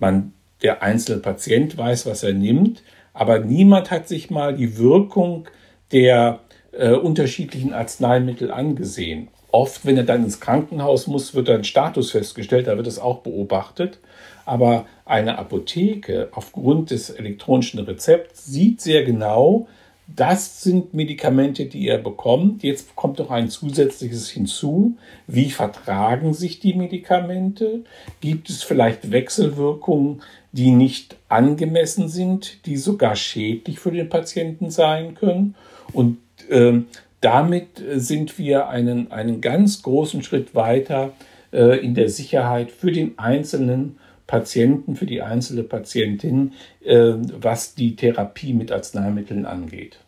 Man, 0.00 0.32
der 0.62 0.82
einzelne 0.82 1.22
Patient 1.22 1.78
weiß, 1.78 2.06
was 2.06 2.24
er 2.24 2.34
nimmt, 2.34 2.82
aber 3.14 3.38
niemand 3.38 3.90
hat 3.90 4.08
sich 4.08 4.28
mal 4.30 4.54
die 4.54 4.76
Wirkung 4.76 5.48
der 5.92 6.40
äh, 6.72 6.90
unterschiedlichen 6.90 7.72
Arzneimittel 7.72 8.50
angesehen. 8.50 9.28
Oft, 9.56 9.86
wenn 9.86 9.96
er 9.96 10.02
dann 10.02 10.22
ins 10.22 10.38
Krankenhaus 10.38 11.06
muss, 11.06 11.34
wird 11.34 11.48
ein 11.48 11.64
Status 11.64 12.10
festgestellt, 12.10 12.66
da 12.66 12.76
wird 12.76 12.86
es 12.86 12.98
auch 12.98 13.20
beobachtet. 13.20 14.00
Aber 14.44 14.84
eine 15.06 15.38
Apotheke 15.38 16.28
aufgrund 16.32 16.90
des 16.90 17.08
elektronischen 17.08 17.80
Rezepts 17.80 18.44
sieht 18.44 18.82
sehr 18.82 19.02
genau, 19.02 19.66
das 20.14 20.62
sind 20.62 20.92
Medikamente, 20.92 21.64
die 21.64 21.88
er 21.88 21.96
bekommt. 21.96 22.64
Jetzt 22.64 22.94
kommt 22.96 23.18
noch 23.18 23.30
ein 23.30 23.48
zusätzliches 23.48 24.28
hinzu. 24.28 24.98
Wie 25.26 25.50
vertragen 25.50 26.34
sich 26.34 26.60
die 26.60 26.74
Medikamente? 26.74 27.80
Gibt 28.20 28.50
es 28.50 28.62
vielleicht 28.62 29.10
Wechselwirkungen, 29.10 30.20
die 30.52 30.70
nicht 30.70 31.16
angemessen 31.30 32.10
sind, 32.10 32.66
die 32.66 32.76
sogar 32.76 33.16
schädlich 33.16 33.80
für 33.80 33.90
den 33.90 34.10
Patienten 34.10 34.68
sein 34.68 35.14
können? 35.14 35.54
Und 35.94 36.18
äh, 36.50 36.82
damit 37.20 37.82
sind 37.94 38.38
wir 38.38 38.68
einen, 38.68 39.10
einen 39.10 39.40
ganz 39.40 39.82
großen 39.82 40.22
Schritt 40.22 40.54
weiter 40.54 41.12
äh, 41.52 41.78
in 41.84 41.94
der 41.94 42.08
Sicherheit 42.08 42.70
für 42.70 42.92
den 42.92 43.18
einzelnen 43.18 43.98
Patienten, 44.26 44.96
für 44.96 45.06
die 45.06 45.22
einzelne 45.22 45.62
Patientin, 45.62 46.52
äh, 46.84 47.14
was 47.40 47.74
die 47.74 47.96
Therapie 47.96 48.52
mit 48.52 48.72
Arzneimitteln 48.72 49.46
angeht. 49.46 49.98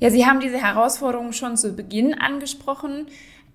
Ja, 0.00 0.10
Sie 0.10 0.26
haben 0.26 0.40
diese 0.40 0.58
Herausforderung 0.58 1.32
schon 1.32 1.56
zu 1.56 1.74
Beginn 1.74 2.14
angesprochen, 2.14 3.06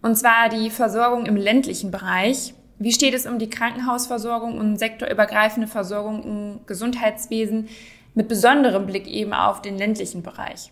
und 0.01 0.15
zwar 0.15 0.49
die 0.49 0.69
Versorgung 0.69 1.25
im 1.25 1.35
ländlichen 1.35 1.91
Bereich. 1.91 2.53
Wie 2.77 2.91
steht 2.91 3.13
es 3.13 3.25
um 3.25 3.39
die 3.39 3.49
Krankenhausversorgung 3.49 4.57
und 4.57 4.77
sektorübergreifende 4.77 5.67
Versorgung 5.67 6.23
im 6.23 6.59
Gesundheitswesen 6.67 7.67
mit 8.13 8.27
besonderem 8.27 8.85
Blick 8.85 9.07
eben 9.07 9.33
auf 9.33 9.61
den 9.61 9.77
ländlichen 9.77 10.21
Bereich? 10.21 10.71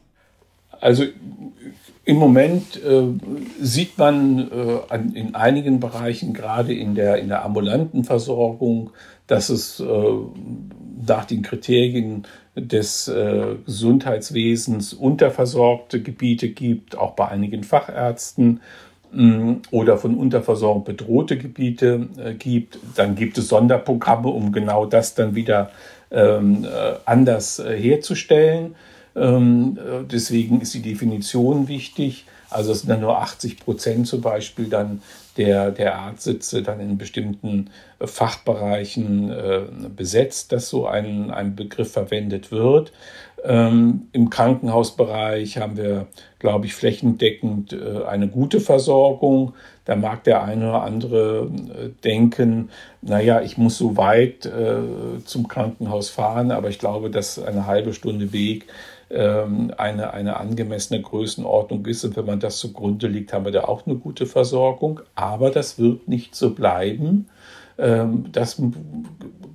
Also 0.84 1.06
im 2.04 2.18
Moment 2.18 2.84
äh, 2.84 3.04
sieht 3.62 3.98
man 3.98 4.52
äh, 4.52 4.80
an, 4.90 5.14
in 5.14 5.34
einigen 5.34 5.80
Bereichen, 5.80 6.34
gerade 6.34 6.74
in 6.74 6.94
der, 6.94 7.20
in 7.20 7.30
der 7.30 7.46
ambulanten 7.46 8.04
Versorgung, 8.04 8.90
dass 9.26 9.48
es 9.48 9.80
äh, 9.80 9.86
nach 11.08 11.24
den 11.24 11.42
Kriterien 11.42 12.28
des 12.56 13.08
äh, 13.08 13.56
Gesundheitswesens 13.66 14.94
unterversorgte 14.94 16.02
Gebiete 16.02 16.50
gibt, 16.50 16.98
auch 16.98 17.14
bei 17.14 17.30
einigen 17.30 17.64
Fachärzten 17.64 18.60
mm, 19.14 19.54
oder 19.72 19.98
von 19.98 20.18
Unterversorgung 20.18 20.84
bedrohte 20.84 21.38
Gebiete 21.38 22.10
äh, 22.18 22.34
gibt. 22.34 22.78
Dann 22.96 23.16
gibt 23.16 23.38
es 23.38 23.48
Sonderprogramme, 23.48 24.28
um 24.28 24.52
genau 24.52 24.86
das 24.86 25.16
dann 25.16 25.34
wieder 25.34 25.72
ähm, 26.12 26.66
äh, 26.66 26.96
anders 27.06 27.64
herzustellen. 27.66 28.76
Ähm, 29.16 29.78
äh, 29.78 30.04
deswegen 30.06 30.62
ist 30.62 30.74
die 30.74 30.82
Definition 30.82 31.68
wichtig. 31.68 32.26
Also 32.50 32.72
es 32.72 32.82
sind 32.82 32.90
dann 32.90 33.02
nur 33.02 33.20
80 33.20 33.60
Prozent 33.60 34.08
zum 34.08 34.22
Beispiel 34.22 34.70
dann 34.70 35.02
der, 35.38 35.72
der 35.72 35.98
Arztsitze 35.98 36.62
dann 36.62 36.80
in 36.80 36.98
bestimmten 36.98 37.70
äh, 38.00 38.08
Fachbereichen 38.08 39.32
äh, 39.32 39.62
besetzt, 39.96 40.52
dass 40.52 40.70
so 40.70 40.86
ein, 40.86 41.32
ein 41.32 41.56
Begriff 41.56 41.92
verwendet 41.92 42.52
wird. 42.52 42.92
Ähm, 43.44 44.08
Im 44.14 44.30
Krankenhausbereich 44.30 45.58
haben 45.58 45.78
wir, 45.78 46.08
glaube 46.40 46.68
ich, 46.68 46.76
flächendeckend 46.76 47.76
eine 48.08 48.30
gute 48.30 48.62
Versorgung. 48.62 49.54
Da 49.84 49.98
mag 49.98 50.24
der 50.24 50.44
eine 50.44 50.70
oder 50.70 50.84
andere 50.84 51.50
denken, 52.06 52.70
naja, 53.02 53.42
ich 53.42 53.58
muss 53.58 53.78
so 53.78 53.98
weit 53.98 54.50
zum 55.26 55.48
Krankenhaus 55.50 56.10
fahren, 56.10 56.52
aber 56.52 56.70
ich 56.70 56.80
glaube, 56.80 57.10
dass 57.10 57.38
eine 57.38 57.66
halbe 57.66 57.94
Stunde 57.94 58.32
Weg 58.32 58.68
eine, 59.18 60.14
eine 60.14 60.38
angemessene 60.38 61.02
Größenordnung 61.02 61.86
ist. 61.86 62.04
Und 62.04 62.16
wenn 62.16 62.26
man 62.26 62.40
das 62.40 62.58
zugrunde 62.58 63.08
liegt, 63.08 63.34
haben 63.34 63.46
wir 63.46 63.52
da 63.52 63.66
auch 63.66 63.86
eine 63.86 63.96
gute 63.96 64.26
Versorgung. 64.26 65.02
Aber 65.16 65.50
das 65.50 65.78
wird 65.78 66.08
nicht 66.08 66.36
so 66.36 66.54
bleiben. 66.54 67.28
Ähm, 67.78 68.26
das, 68.32 68.62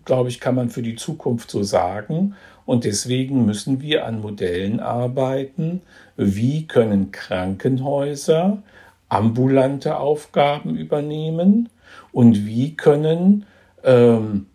glaube 0.05 0.29
ich, 0.29 0.41
kann 0.41 0.55
man 0.55 0.71
für 0.71 0.83
die 0.83 0.97
Zukunft 0.97 1.51
so 1.51 1.63
sagen. 1.63 2.35
Und 2.67 2.85
deswegen 2.85 3.47
müssen 3.47 3.81
wir 3.81 4.05
an 4.05 4.21
Modellen 4.21 4.81
arbeiten. 4.81 5.81
Wie 6.17 6.67
können 6.67 7.13
Krankenhäuser 7.13 8.63
ambulante 9.09 9.97
Aufgaben 9.97 10.77
übernehmen? 10.77 11.71
Und 12.13 12.47
wie 12.47 12.77
können 12.77 13.47
ähm, 13.85 14.48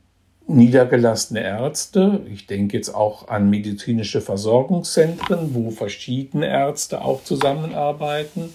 niedergelassene 0.48 1.42
Ärzte. 1.42 2.22
Ich 2.32 2.48
denke 2.48 2.78
jetzt 2.78 2.94
auch 2.94 3.28
an 3.28 3.50
medizinische 3.50 4.22
Versorgungszentren, 4.22 5.54
wo 5.54 5.72
verschiedene 5.72 6.48
Ärzte 6.48 7.02
auch 7.02 7.24
zusammenarbeiten. 7.24 8.54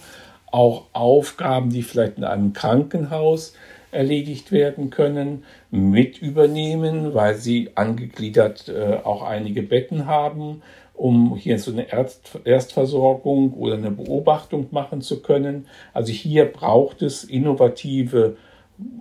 Auch 0.51 0.85
Aufgaben, 0.93 1.69
die 1.69 1.83
vielleicht 1.83 2.17
in 2.17 2.23
einem 2.23 2.53
Krankenhaus 2.53 3.53
erledigt 3.91 4.51
werden 4.51 4.89
können, 4.89 5.43
mit 5.71 6.21
übernehmen, 6.21 7.13
weil 7.13 7.35
sie 7.35 7.71
angegliedert 7.75 8.69
äh, 8.69 8.97
auch 9.03 9.23
einige 9.23 9.63
Betten 9.63 10.05
haben, 10.05 10.61
um 10.93 11.35
hier 11.35 11.57
so 11.59 11.71
eine 11.71 11.91
Erst 11.91 12.39
Erstversorgung 12.43 13.53
oder 13.53 13.75
eine 13.75 13.91
Beobachtung 13.91 14.67
machen 14.71 15.01
zu 15.01 15.21
können. 15.21 15.67
Also 15.93 16.11
hier 16.11 16.45
braucht 16.45 17.01
es 17.01 17.23
innovative 17.23 18.37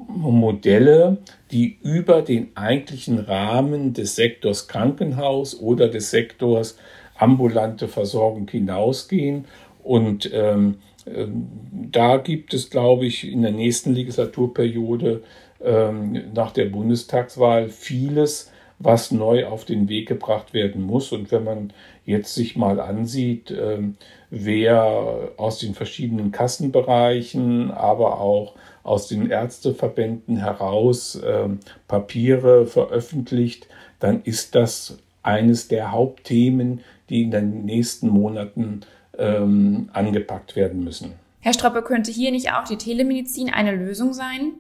Modelle, 0.09 1.19
die 1.51 1.79
über 1.83 2.23
den 2.23 2.57
eigentlichen 2.57 3.19
Rahmen 3.19 3.93
des 3.93 4.17
Sektors 4.17 4.69
Krankenhaus 4.69 5.59
oder 5.59 5.89
des 5.89 6.11
Sektors 6.11 6.77
ambulante 7.17 7.89
Versorgung 7.89 8.49
hinausgehen. 8.49 9.45
Und 9.83 10.31
ähm, 10.33 10.77
ähm, 11.07 11.49
da 11.91 12.17
gibt 12.17 12.55
es, 12.55 12.71
glaube 12.71 13.07
ich, 13.07 13.31
in 13.31 13.43
der 13.43 13.53
nächsten 13.53 13.93
Legislaturperiode 13.93 15.23
ähm, 15.63 16.33
nach 16.35 16.53
der 16.53 16.67
Bundestagswahl 16.67 17.69
vieles, 17.69 18.51
was 18.79 19.11
neu 19.11 19.47
auf 19.47 19.65
den 19.65 19.89
Weg 19.89 20.09
gebracht 20.09 20.55
werden 20.55 20.83
muss. 20.83 21.13
Und 21.13 21.33
wenn 21.33 21.45
man 21.45 21.73
jetzt 22.05 22.35
sich 22.35 22.57
mal 22.57 22.81
ansieht, 22.81 23.51
ähm, 23.51 23.97
wer 24.31 25.33
aus 25.37 25.59
den 25.59 25.75
verschiedenen 25.75 26.31
Kassenbereichen, 26.31 27.71
aber 27.71 28.21
auch 28.21 28.55
aus 28.89 29.07
den 29.07 29.31
Ärzteverbänden 29.31 30.37
heraus 30.39 31.21
ähm, 31.25 31.61
Papiere 31.87 32.67
veröffentlicht, 32.67 33.69
dann 34.01 34.23
ist 34.23 34.55
das 34.55 34.99
eines 35.23 35.69
der 35.69 35.93
Hauptthemen, 35.93 36.81
die 37.09 37.23
in 37.23 37.31
den 37.31 37.65
nächsten 37.65 38.09
Monaten 38.09 38.81
ähm, 39.19 39.91
angepackt 39.93 40.57
werden 40.57 40.85
müssen. 40.85 41.13
Herr 41.41 41.53
Stroppe, 41.53 41.83
könnte 41.83 42.11
hier 42.11 42.31
nicht 42.31 42.53
auch 42.53 42.65
die 42.65 42.77
Telemedizin 42.77 43.51
eine 43.51 43.75
Lösung 43.75 44.13
sein? 44.13 44.53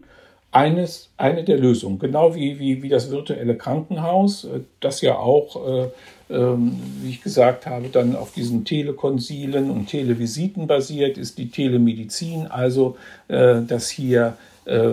eines, 0.51 1.11
eine 1.17 1.45
der 1.45 1.59
Lösungen, 1.59 1.99
genau 1.99 2.35
wie, 2.35 2.59
wie, 2.59 2.83
wie 2.83 2.89
das 2.89 3.11
virtuelle 3.11 3.57
Krankenhaus, 3.57 4.45
äh, 4.45 4.61
das 4.81 5.01
ja 5.01 5.17
auch, 5.17 5.69
äh, 5.69 5.89
ähm, 6.31 6.79
wie 7.03 7.11
ich 7.11 7.23
gesagt 7.23 7.67
habe, 7.67 7.89
dann 7.89 8.17
auf 8.17 8.33
diesen 8.33 8.65
Telekonsilen 8.65 9.71
und 9.71 9.87
Televisiten 9.87 10.67
basiert, 10.67 11.19
ist 11.19 11.39
die 11.39 11.51
Telemedizin, 11.51 12.47
also 12.47 12.97
äh, 13.29 13.63
dass 13.63 13.89
hier 13.89 14.37
äh, 14.65 14.93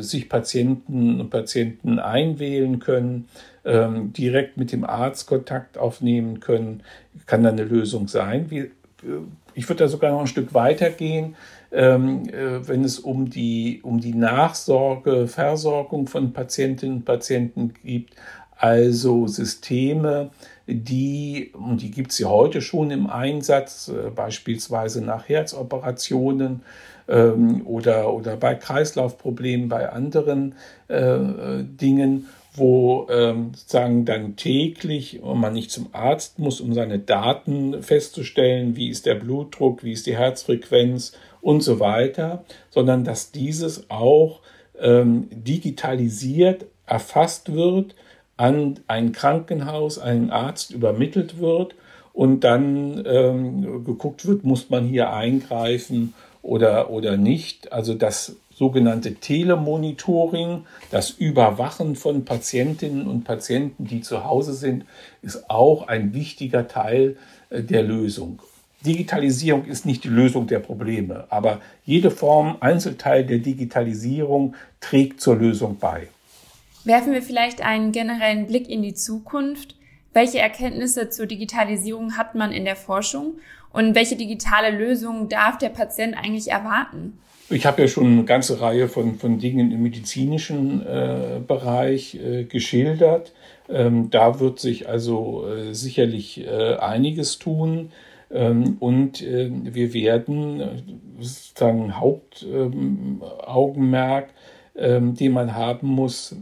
sich 0.00 0.28
Patienten 0.28 1.20
und 1.20 1.30
Patienten 1.30 1.98
einwählen 1.98 2.78
können, 2.78 3.28
ähm, 3.64 4.12
direkt 4.12 4.56
mit 4.56 4.72
dem 4.72 4.84
Arzt 4.84 5.26
Kontakt 5.26 5.78
aufnehmen 5.78 6.40
können, 6.40 6.82
kann 7.26 7.42
dann 7.42 7.54
eine 7.54 7.64
Lösung 7.64 8.08
sein. 8.08 8.50
Äh, 8.52 8.68
ich 9.54 9.68
würde 9.68 9.84
da 9.84 9.88
sogar 9.88 10.10
noch 10.10 10.20
ein 10.20 10.26
Stück 10.26 10.52
weiter 10.52 10.90
gehen 10.90 11.36
ähm, 11.74 12.22
äh, 12.28 12.66
wenn 12.66 12.84
es 12.84 13.00
um 13.00 13.28
die, 13.28 13.80
um 13.82 14.00
die 14.00 14.14
Nachsorge, 14.14 15.26
Versorgung 15.26 16.06
von 16.06 16.32
Patientinnen 16.32 16.98
und 16.98 17.04
Patienten 17.04 17.74
gibt. 17.82 18.14
Also 18.64 19.26
Systeme, 19.26 20.30
die, 20.66 21.52
und 21.52 21.82
die 21.82 21.90
gibt 21.90 22.12
es 22.12 22.18
ja 22.18 22.30
heute 22.30 22.62
schon 22.62 22.90
im 22.90 23.10
Einsatz, 23.10 23.88
äh, 23.88 24.08
beispielsweise 24.08 25.04
nach 25.04 25.28
Herzoperationen 25.28 26.62
ähm, 27.06 27.66
oder, 27.66 28.14
oder 28.14 28.38
bei 28.38 28.54
Kreislaufproblemen, 28.54 29.68
bei 29.68 29.90
anderen 29.90 30.54
äh, 30.88 31.18
Dingen, 31.60 32.26
wo 32.54 33.06
ähm, 33.10 33.52
sozusagen 33.54 34.06
dann 34.06 34.36
täglich 34.36 35.20
man 35.22 35.52
nicht 35.52 35.70
zum 35.70 35.88
Arzt 35.92 36.38
muss, 36.38 36.62
um 36.62 36.72
seine 36.72 36.98
Daten 36.98 37.82
festzustellen, 37.82 38.76
wie 38.76 38.88
ist 38.88 39.04
der 39.04 39.16
Blutdruck, 39.16 39.84
wie 39.84 39.92
ist 39.92 40.06
die 40.06 40.16
Herzfrequenz 40.16 41.12
und 41.42 41.60
so 41.60 41.80
weiter, 41.80 42.46
sondern 42.70 43.04
dass 43.04 43.30
dieses 43.30 43.90
auch 43.90 44.40
ähm, 44.80 45.28
digitalisiert 45.30 46.64
erfasst 46.86 47.52
wird, 47.52 47.94
an 48.36 48.80
ein 48.86 49.12
Krankenhaus, 49.12 49.98
einen 49.98 50.30
Arzt 50.30 50.70
übermittelt 50.70 51.38
wird 51.38 51.74
und 52.12 52.40
dann 52.40 53.04
ähm, 53.06 53.84
geguckt 53.84 54.26
wird, 54.26 54.44
muss 54.44 54.70
man 54.70 54.86
hier 54.86 55.12
eingreifen 55.12 56.14
oder, 56.42 56.90
oder 56.90 57.16
nicht. 57.16 57.72
Also 57.72 57.94
das 57.94 58.36
sogenannte 58.54 59.14
Telemonitoring, 59.14 60.64
das 60.90 61.10
Überwachen 61.10 61.96
von 61.96 62.24
Patientinnen 62.24 63.06
und 63.06 63.24
Patienten, 63.24 63.86
die 63.86 64.00
zu 64.00 64.24
Hause 64.24 64.54
sind, 64.54 64.84
ist 65.22 65.50
auch 65.50 65.88
ein 65.88 66.14
wichtiger 66.14 66.68
Teil 66.68 67.16
äh, 67.50 67.62
der 67.62 67.82
Lösung. 67.82 68.40
Digitalisierung 68.84 69.64
ist 69.64 69.86
nicht 69.86 70.04
die 70.04 70.08
Lösung 70.08 70.46
der 70.46 70.58
Probleme, 70.58 71.24
aber 71.30 71.60
jede 71.86 72.10
Form, 72.10 72.58
Einzelteil 72.60 73.24
der 73.24 73.38
Digitalisierung 73.38 74.54
trägt 74.80 75.22
zur 75.22 75.36
Lösung 75.36 75.78
bei. 75.78 76.08
Werfen 76.84 77.14
wir 77.14 77.22
vielleicht 77.22 77.62
einen 77.62 77.92
generellen 77.92 78.46
Blick 78.46 78.68
in 78.68 78.82
die 78.82 78.94
Zukunft. 78.94 79.76
Welche 80.12 80.38
Erkenntnisse 80.38 81.08
zur 81.08 81.26
Digitalisierung 81.26 82.16
hat 82.16 82.34
man 82.34 82.52
in 82.52 82.64
der 82.64 82.76
Forschung 82.76 83.34
und 83.72 83.94
welche 83.94 84.16
digitale 84.16 84.76
Lösung 84.76 85.28
darf 85.28 85.58
der 85.58 85.70
Patient 85.70 86.16
eigentlich 86.16 86.50
erwarten? 86.50 87.18
Ich 87.50 87.66
habe 87.66 87.82
ja 87.82 87.88
schon 87.88 88.06
eine 88.06 88.24
ganze 88.24 88.60
Reihe 88.60 88.88
von, 88.88 89.18
von 89.18 89.38
Dingen 89.38 89.72
im 89.72 89.82
medizinischen 89.82 90.86
äh, 90.86 91.40
Bereich 91.46 92.14
äh, 92.14 92.44
geschildert. 92.44 93.34
Ähm, 93.68 94.08
da 94.10 94.40
wird 94.40 94.60
sich 94.60 94.88
also 94.88 95.46
äh, 95.46 95.74
sicherlich 95.74 96.46
äh, 96.46 96.76
einiges 96.76 97.38
tun. 97.38 97.90
Ähm, 98.30 98.76
und 98.80 99.20
äh, 99.22 99.50
wir 99.50 99.92
werden 99.94 100.60
äh, 100.60 100.82
sozusagen 101.20 101.98
Hauptaugenmerk, 101.98 104.24
ähm, 104.24 104.30
den 104.74 105.32
man 105.32 105.54
haben 105.54 105.86
muss, 105.86 106.34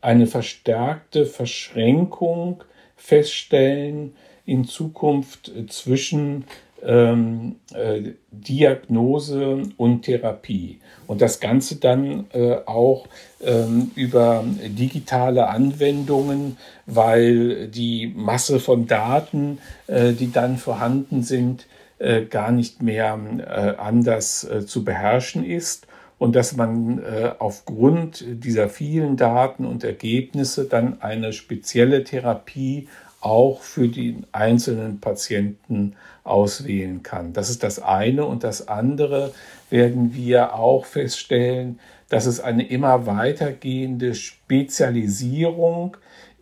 eine 0.00 0.26
verstärkte 0.26 1.26
Verschränkung 1.26 2.62
feststellen 2.96 4.14
in 4.44 4.64
Zukunft 4.64 5.52
zwischen 5.68 6.44
ähm, 6.82 7.56
äh, 7.74 8.12
Diagnose 8.30 9.62
und 9.76 10.02
Therapie. 10.02 10.78
Und 11.06 11.20
das 11.20 11.40
Ganze 11.40 11.76
dann 11.76 12.26
äh, 12.32 12.56
auch 12.66 13.06
ähm, 13.40 13.90
über 13.94 14.44
digitale 14.66 15.48
Anwendungen, 15.48 16.56
weil 16.86 17.68
die 17.68 18.12
Masse 18.14 18.60
von 18.60 18.86
Daten, 18.86 19.58
äh, 19.86 20.12
die 20.12 20.30
dann 20.30 20.56
vorhanden 20.56 21.22
sind, 21.22 21.66
äh, 21.98 22.24
gar 22.24 22.52
nicht 22.52 22.80
mehr 22.80 23.18
äh, 23.38 23.80
anders 23.80 24.44
äh, 24.44 24.64
zu 24.64 24.84
beherrschen 24.84 25.44
ist 25.44 25.88
und 26.18 26.34
dass 26.34 26.56
man 26.56 26.98
äh, 26.98 27.32
aufgrund 27.38 28.24
dieser 28.26 28.68
vielen 28.68 29.16
Daten 29.16 29.64
und 29.64 29.84
Ergebnisse 29.84 30.64
dann 30.64 31.00
eine 31.00 31.32
spezielle 31.32 32.04
Therapie 32.04 32.88
auch 33.20 33.62
für 33.62 33.88
den 33.88 34.26
einzelnen 34.32 35.00
Patienten 35.00 35.94
auswählen 36.24 37.02
kann. 37.02 37.32
Das 37.32 37.50
ist 37.50 37.62
das 37.62 37.80
eine. 37.80 38.24
Und 38.24 38.44
das 38.44 38.68
andere 38.68 39.32
werden 39.70 40.14
wir 40.14 40.54
auch 40.54 40.84
feststellen, 40.84 41.80
dass 42.08 42.26
es 42.26 42.40
eine 42.40 42.66
immer 42.66 43.06
weitergehende 43.06 44.14
Spezialisierung 44.14 45.96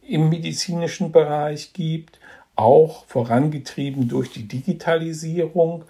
im 0.07 0.29
medizinischen 0.29 1.13
Bereich 1.13 1.73
gibt, 1.73 2.21
auch 2.55 3.05
vorangetrieben 3.07 4.09
durch 4.09 4.31
die 4.31 4.47
Digitalisierung. 4.47 5.85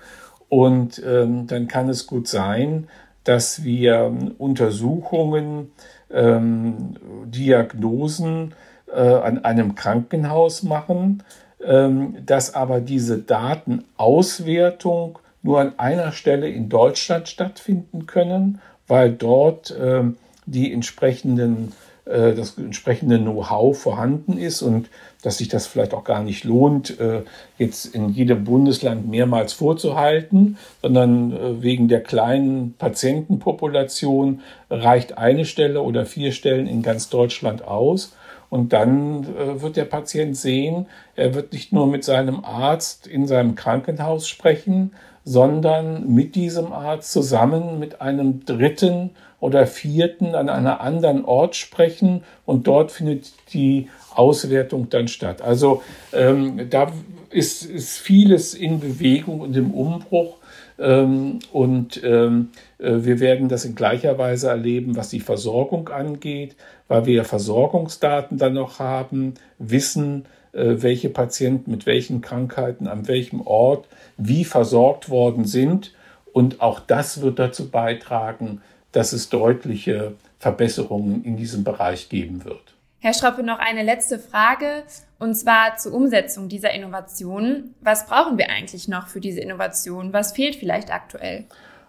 Und 0.49 1.03
ähm, 1.05 1.47
dann 1.47 1.67
kann 1.67 1.89
es 1.89 2.07
gut 2.07 2.29
sein, 2.29 2.89
dass 3.27 3.65
wir 3.65 4.13
Untersuchungen, 4.39 5.73
ähm, 6.11 6.95
Diagnosen 7.25 8.55
äh, 8.93 9.01
an 9.01 9.45
einem 9.45 9.75
Krankenhaus 9.75 10.63
machen, 10.63 11.25
ähm, 11.65 12.19
dass 12.25 12.55
aber 12.55 12.81
diese 12.81 13.19
Datenauswertung 13.19 15.19
nur 15.43 15.61
an 15.61 15.79
einer 15.79 16.13
Stelle 16.13 16.49
in 16.49 16.69
Deutschland 16.69 17.29
stattfinden 17.29 18.07
können, 18.07 18.61
weil 18.87 19.13
dort 19.13 19.77
ähm, 19.77 20.17
die 20.47 20.73
entsprechenden 20.73 21.73
äh, 22.07 22.35
das 22.35 22.57
entsprechende 22.57 23.19
Know-how 23.19 23.77
vorhanden 23.77 24.39
ist 24.39 24.63
und 24.63 24.89
dass 25.23 25.39
sich 25.39 25.49
das 25.49 25.67
vielleicht 25.67 25.93
auch 25.93 26.05
gar 26.05 26.23
nicht 26.23 26.45
lohnt, 26.45 27.01
äh, 27.01 27.23
jetzt 27.59 27.87
in 27.95 28.11
jedem 28.11 28.45
Bundesland 28.45 29.09
mehrmals 29.09 29.53
vorzuhalten, 29.53 30.57
sondern 30.83 31.33
äh, 31.33 31.63
wegen 31.63 31.89
der 31.89 32.03
kleinen 32.03 32.75
Patientenpopulation 32.79 34.41
reicht 34.71 35.19
eine 35.19 35.45
Stelle 35.45 35.83
oder 35.83 36.07
vier 36.07 36.31
Stellen 36.33 36.69
in 36.69 36.83
ganz 36.83 37.09
Deutschland 37.09 37.67
aus. 37.67 38.15
Und 38.51 38.73
dann 38.73 39.25
äh, 39.25 39.61
wird 39.61 39.77
der 39.77 39.87
Patient 39.87 40.37
sehen, 40.37 40.87
er 41.17 41.35
wird 41.35 41.53
nicht 41.53 41.73
nur 41.73 41.89
mit 41.89 42.05
seinem 42.05 42.45
Arzt 42.45 43.09
in 43.09 43.27
seinem 43.27 43.57
Krankenhaus 43.57 44.29
sprechen, 44.29 44.93
sondern 45.27 46.15
mit 46.15 46.37
diesem 46.37 46.73
Arzt 46.73 47.11
zusammen 47.13 47.81
mit 47.81 48.01
einem 48.01 48.45
dritten 48.45 49.11
oder 49.41 49.67
vierten 49.67 50.37
an 50.37 50.49
einer 50.49 50.81
anderen 50.81 51.25
Ort 51.25 51.57
sprechen 51.57 52.23
und 52.47 52.69
dort 52.69 52.93
findet 52.93 53.33
die 53.53 53.89
Auswertung 54.15 54.89
dann 54.89 55.09
statt. 55.09 55.43
Also 55.43 55.83
ähm, 56.13 56.71
da 56.71 56.93
ist, 57.31 57.65
ist 57.65 57.99
vieles 57.99 58.55
in 58.55 58.79
Bewegung 58.79 59.41
und 59.41 59.57
im 59.57 59.75
Umbruch. 59.75 60.37
Ähm, 60.79 61.41
und 61.53 62.03
ähm, 62.05 62.51
äh, 62.79 62.93
wir 62.99 63.19
werden 63.19 63.49
das 63.49 63.65
in 63.65 63.75
gleicher 63.75 64.19
Weise 64.19 64.49
erleben, 64.49 64.95
was 64.95 65.09
die 65.09 65.21
Versorgung 65.21 65.89
angeht, 65.89 66.55
weil 66.87 67.07
wir 67.07 67.25
Versorgungsdaten 67.25 68.39
dann 68.39 68.55
noch 68.55 68.79
haben, 68.79 69.35
wissen, 69.59 70.27
welche 70.57 71.11
Patienten 71.11 71.71
mit 71.71 71.87
welchen 71.87 72.21
Krankheiten 72.21 72.87
an 72.87 73.09
welchem 73.09 73.41
Ort 73.41 73.87
wie 74.17 74.45
versorgt 74.45 75.11
worden 75.11 75.45
sind. 75.45 75.93
Und 76.33 76.61
auch 76.61 76.81
das 76.81 77.21
wird 77.23 77.39
dazu 77.39 77.71
beitragen, 77.71 78.61
dass 78.93 79.13
es 79.13 79.29
deutliche 79.29 80.15
Verbesserungen 80.39 81.25
in 81.25 81.37
diesem 81.37 81.65
Bereich 81.65 82.09
geben 82.09 82.45
wird. 82.45 82.75
Herr 82.99 83.15
Schroppe, 83.15 83.43
noch 83.43 83.59
eine 83.59 83.83
letzte 83.83 84.19
Frage, 84.19 84.83
und 85.19 85.35
zwar 85.35 85.77
zur 85.77 85.95
Umsetzung 85.95 86.49
dieser 86.49 86.73
Innovationen. 86.73 87.75
Was 87.81 88.07
brauchen 88.07 88.39
wir 88.39 88.51
eigentlich 88.51 88.89
noch 88.89 89.07
für 89.07 89.21
diese 89.21 89.41
Innovation? 89.41 90.13
Was 90.13 90.33
fehlt 90.33 90.57
vielleicht 90.57 90.93
aktuell? 90.93 91.45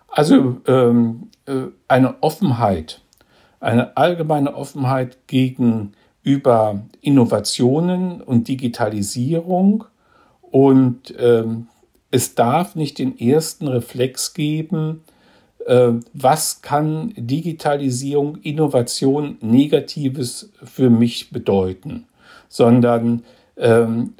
Also 0.10 0.62
ähm, 0.68 1.30
äh, 1.46 1.64
eine 1.88 2.22
Offenheit, 2.22 3.02
eine 3.60 3.98
allgemeine 3.98 4.54
Offenheit 4.56 5.28
gegenüber 6.28 6.82
Innovationen 7.00 8.22
und 8.22 8.50
Digitalisierung. 8.50 9.86
Und 10.42 11.14
ähm, 11.18 11.68
es 12.12 12.36
darf 12.36 12.76
nicht 12.76 13.00
den 13.00 13.18
ersten 13.18 13.70
Reflex 13.70 14.34
geben, 14.34 15.04
äh, 15.66 15.92
was 16.14 16.62
kann 16.62 17.14
Digitalisierung, 17.16 18.40
Innovation 18.42 19.38
Negatives 19.40 20.52
für 20.64 20.90
mich 20.90 21.32
bedeuten, 21.32 22.08
sondern 22.50 23.24
ähm, 23.56 24.16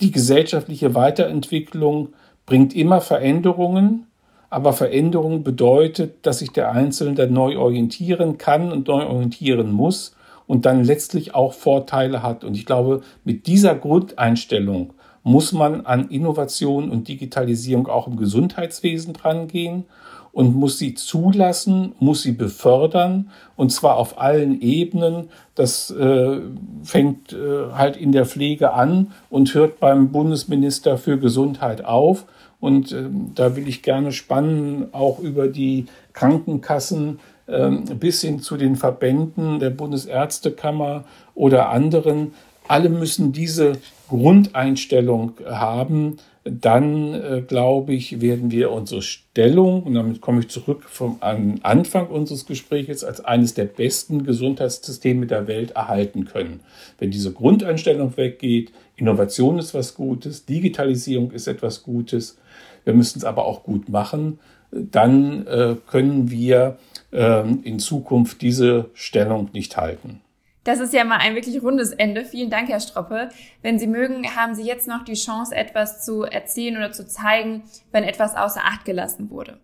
die 0.00 0.10
gesellschaftliche 0.10 0.96
Weiterentwicklung 0.96 2.08
bringt 2.44 2.74
immer 2.74 3.00
Veränderungen 3.00 4.06
aber 4.50 4.74
Veränderung 4.74 5.44
bedeutet, 5.44 6.26
dass 6.26 6.40
sich 6.40 6.50
der 6.50 6.72
Einzelne 6.72 7.14
dann 7.14 7.32
neu 7.32 7.56
orientieren 7.56 8.36
kann 8.36 8.70
und 8.70 8.86
neu 8.86 9.06
orientieren 9.06 9.72
muss 9.72 10.14
und 10.46 10.66
dann 10.66 10.84
letztlich 10.84 11.34
auch 11.34 11.52
Vorteile 11.52 12.22
hat. 12.22 12.44
Und 12.44 12.56
ich 12.56 12.66
glaube, 12.66 13.02
mit 13.24 13.46
dieser 13.46 13.74
Grundeinstellung 13.74 14.94
muss 15.22 15.52
man 15.52 15.86
an 15.86 16.08
Innovation 16.08 16.90
und 16.90 17.08
Digitalisierung 17.08 17.86
auch 17.86 18.06
im 18.06 18.16
Gesundheitswesen 18.16 19.12
drangehen 19.12 19.84
und 20.32 20.56
muss 20.56 20.78
sie 20.78 20.94
zulassen, 20.94 21.94
muss 22.00 22.22
sie 22.22 22.32
befördern 22.32 23.30
und 23.54 23.70
zwar 23.70 23.96
auf 23.96 24.18
allen 24.18 24.60
Ebenen. 24.60 25.28
Das 25.54 25.90
äh, 25.90 26.40
fängt 26.82 27.32
äh, 27.32 27.72
halt 27.72 27.96
in 27.96 28.12
der 28.12 28.24
Pflege 28.24 28.72
an 28.72 29.12
und 29.30 29.54
hört 29.54 29.78
beim 29.78 30.10
Bundesminister 30.10 30.96
für 30.96 31.18
Gesundheit 31.18 31.84
auf. 31.84 32.24
Und 32.60 32.92
äh, 32.92 33.04
da 33.34 33.56
will 33.56 33.68
ich 33.68 33.82
gerne 33.82 34.12
spannen, 34.12 34.88
auch 34.92 35.18
über 35.18 35.48
die 35.48 35.86
Krankenkassen 36.14 37.18
bis 37.46 38.20
hin 38.22 38.40
zu 38.40 38.56
den 38.56 38.76
Verbänden 38.76 39.58
der 39.58 39.70
Bundesärztekammer 39.70 41.04
oder 41.34 41.70
anderen. 41.70 42.32
Alle 42.68 42.88
müssen 42.88 43.32
diese 43.32 43.72
Grundeinstellung 44.08 45.32
haben. 45.46 46.18
Dann, 46.44 47.14
äh, 47.14 47.42
glaube 47.46 47.94
ich, 47.94 48.20
werden 48.20 48.50
wir 48.50 48.72
unsere 48.72 49.00
Stellung, 49.00 49.84
und 49.84 49.94
damit 49.94 50.20
komme 50.20 50.40
ich 50.40 50.48
zurück 50.48 50.82
vom 50.88 51.18
Anfang 51.20 52.08
unseres 52.08 52.46
Gesprächs, 52.46 53.04
als 53.04 53.24
eines 53.24 53.54
der 53.54 53.66
besten 53.66 54.24
Gesundheitssysteme 54.24 55.26
der 55.26 55.46
Welt 55.46 55.72
erhalten 55.72 56.24
können. 56.24 56.58
Wenn 56.98 57.12
diese 57.12 57.32
Grundeinstellung 57.32 58.16
weggeht, 58.16 58.72
Innovation 58.96 59.60
ist 59.60 59.72
was 59.72 59.94
Gutes, 59.94 60.44
Digitalisierung 60.44 61.30
ist 61.30 61.46
etwas 61.46 61.84
Gutes, 61.84 62.38
wir 62.82 62.94
müssen 62.94 63.18
es 63.18 63.24
aber 63.24 63.44
auch 63.46 63.62
gut 63.62 63.88
machen, 63.88 64.40
dann 64.72 65.46
äh, 65.46 65.76
können 65.86 66.30
wir 66.30 66.78
äh, 67.12 67.48
in 67.62 67.78
Zukunft 67.78 68.42
diese 68.42 68.90
Stellung 68.94 69.50
nicht 69.52 69.76
halten. 69.76 70.20
Das 70.64 70.78
ist 70.78 70.94
ja 70.94 71.04
mal 71.04 71.18
ein 71.18 71.34
wirklich 71.34 71.60
rundes 71.62 71.90
Ende. 71.90 72.24
Vielen 72.24 72.48
Dank, 72.48 72.68
Herr 72.68 72.80
Stroppe. 72.80 73.30
Wenn 73.62 73.78
Sie 73.78 73.88
mögen, 73.88 74.24
haben 74.36 74.54
Sie 74.54 74.62
jetzt 74.62 74.86
noch 74.86 75.04
die 75.04 75.14
Chance, 75.14 75.54
etwas 75.54 76.04
zu 76.04 76.22
erzählen 76.22 76.76
oder 76.76 76.92
zu 76.92 77.06
zeigen, 77.06 77.64
wenn 77.90 78.04
etwas 78.04 78.36
außer 78.36 78.60
Acht 78.64 78.84
gelassen 78.84 79.30
wurde. 79.30 79.58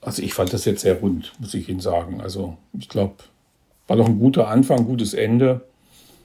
Also 0.00 0.22
ich 0.22 0.34
fand 0.34 0.52
das 0.52 0.64
jetzt 0.64 0.82
sehr 0.82 1.00
rund, 1.00 1.32
muss 1.38 1.54
ich 1.54 1.68
Ihnen 1.68 1.80
sagen. 1.80 2.20
Also 2.20 2.56
ich 2.72 2.88
glaube, 2.88 3.14
war 3.86 3.96
noch 3.96 4.08
ein 4.08 4.18
guter 4.18 4.48
Anfang, 4.48 4.84
gutes 4.84 5.14
Ende. 5.14 5.62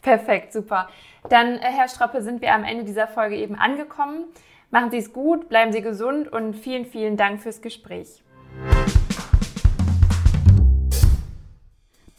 Perfekt, 0.02 0.54
super. 0.54 0.90
Dann, 1.30 1.58
äh, 1.58 1.62
Herr 1.62 1.88
Stroppe, 1.88 2.22
sind 2.22 2.42
wir 2.42 2.54
am 2.54 2.64
Ende 2.64 2.86
dieser 2.86 3.08
Folge 3.08 3.36
eben 3.36 3.56
angekommen. 3.56 4.26
Machen 4.72 4.92
Sie 4.92 4.98
es 4.98 5.14
gut, 5.14 5.50
bleiben 5.50 5.72
Sie 5.72 5.82
gesund 5.82 6.32
und 6.32 6.56
vielen, 6.56 6.86
vielen 6.86 7.18
Dank 7.18 7.42
fürs 7.42 7.62
Gespräch. 7.62 8.24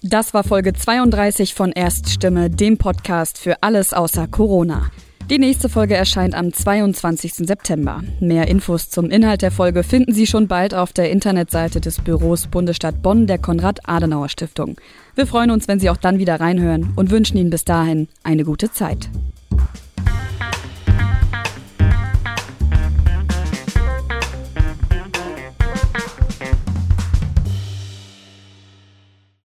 Das 0.03 0.35
war 0.35 0.43
Folge 0.43 0.73
32 0.73 1.55
von 1.55 1.71
Erststimme, 1.71 2.51
dem 2.51 2.77
Podcast 2.79 3.39
für 3.39 3.63
alles 3.63 3.93
außer 3.93 4.27
Corona. 4.27 4.91
Die 5.29 5.39
nächste 5.39 5.69
Folge 5.69 5.95
erscheint 5.95 6.35
am 6.35 6.53
22. 6.53 7.35
September. 7.35 8.03
Mehr 8.19 8.49
Infos 8.49 8.91
zum 8.91 9.11
Inhalt 9.11 9.43
der 9.43 9.53
Folge 9.53 9.85
finden 9.85 10.13
Sie 10.13 10.27
schon 10.27 10.49
bald 10.49 10.75
auf 10.75 10.93
der 10.93 11.13
Internetseite 11.13 11.81
des 11.81 12.01
Büros 12.01 12.49
Bundesstadt 12.49 13.01
Bonn 13.01 13.29
der 13.29 13.39
Konrad-Adenauer 13.39 14.29
Stiftung. 14.29 14.75
Wir 15.15 15.29
freuen 15.29 15.53
uns, 15.53 15.69
wenn 15.69 15.79
Sie 15.79 15.89
auch 15.89 15.99
dann 15.99 16.19
wieder 16.19 16.41
reinhören 16.41 16.95
und 16.97 17.13
wünschen 17.13 17.37
Ihnen 17.37 17.51
bis 17.51 17.65
dahin 17.65 18.09
eine 18.25 18.43
gute 18.43 18.73
Zeit. 18.73 19.09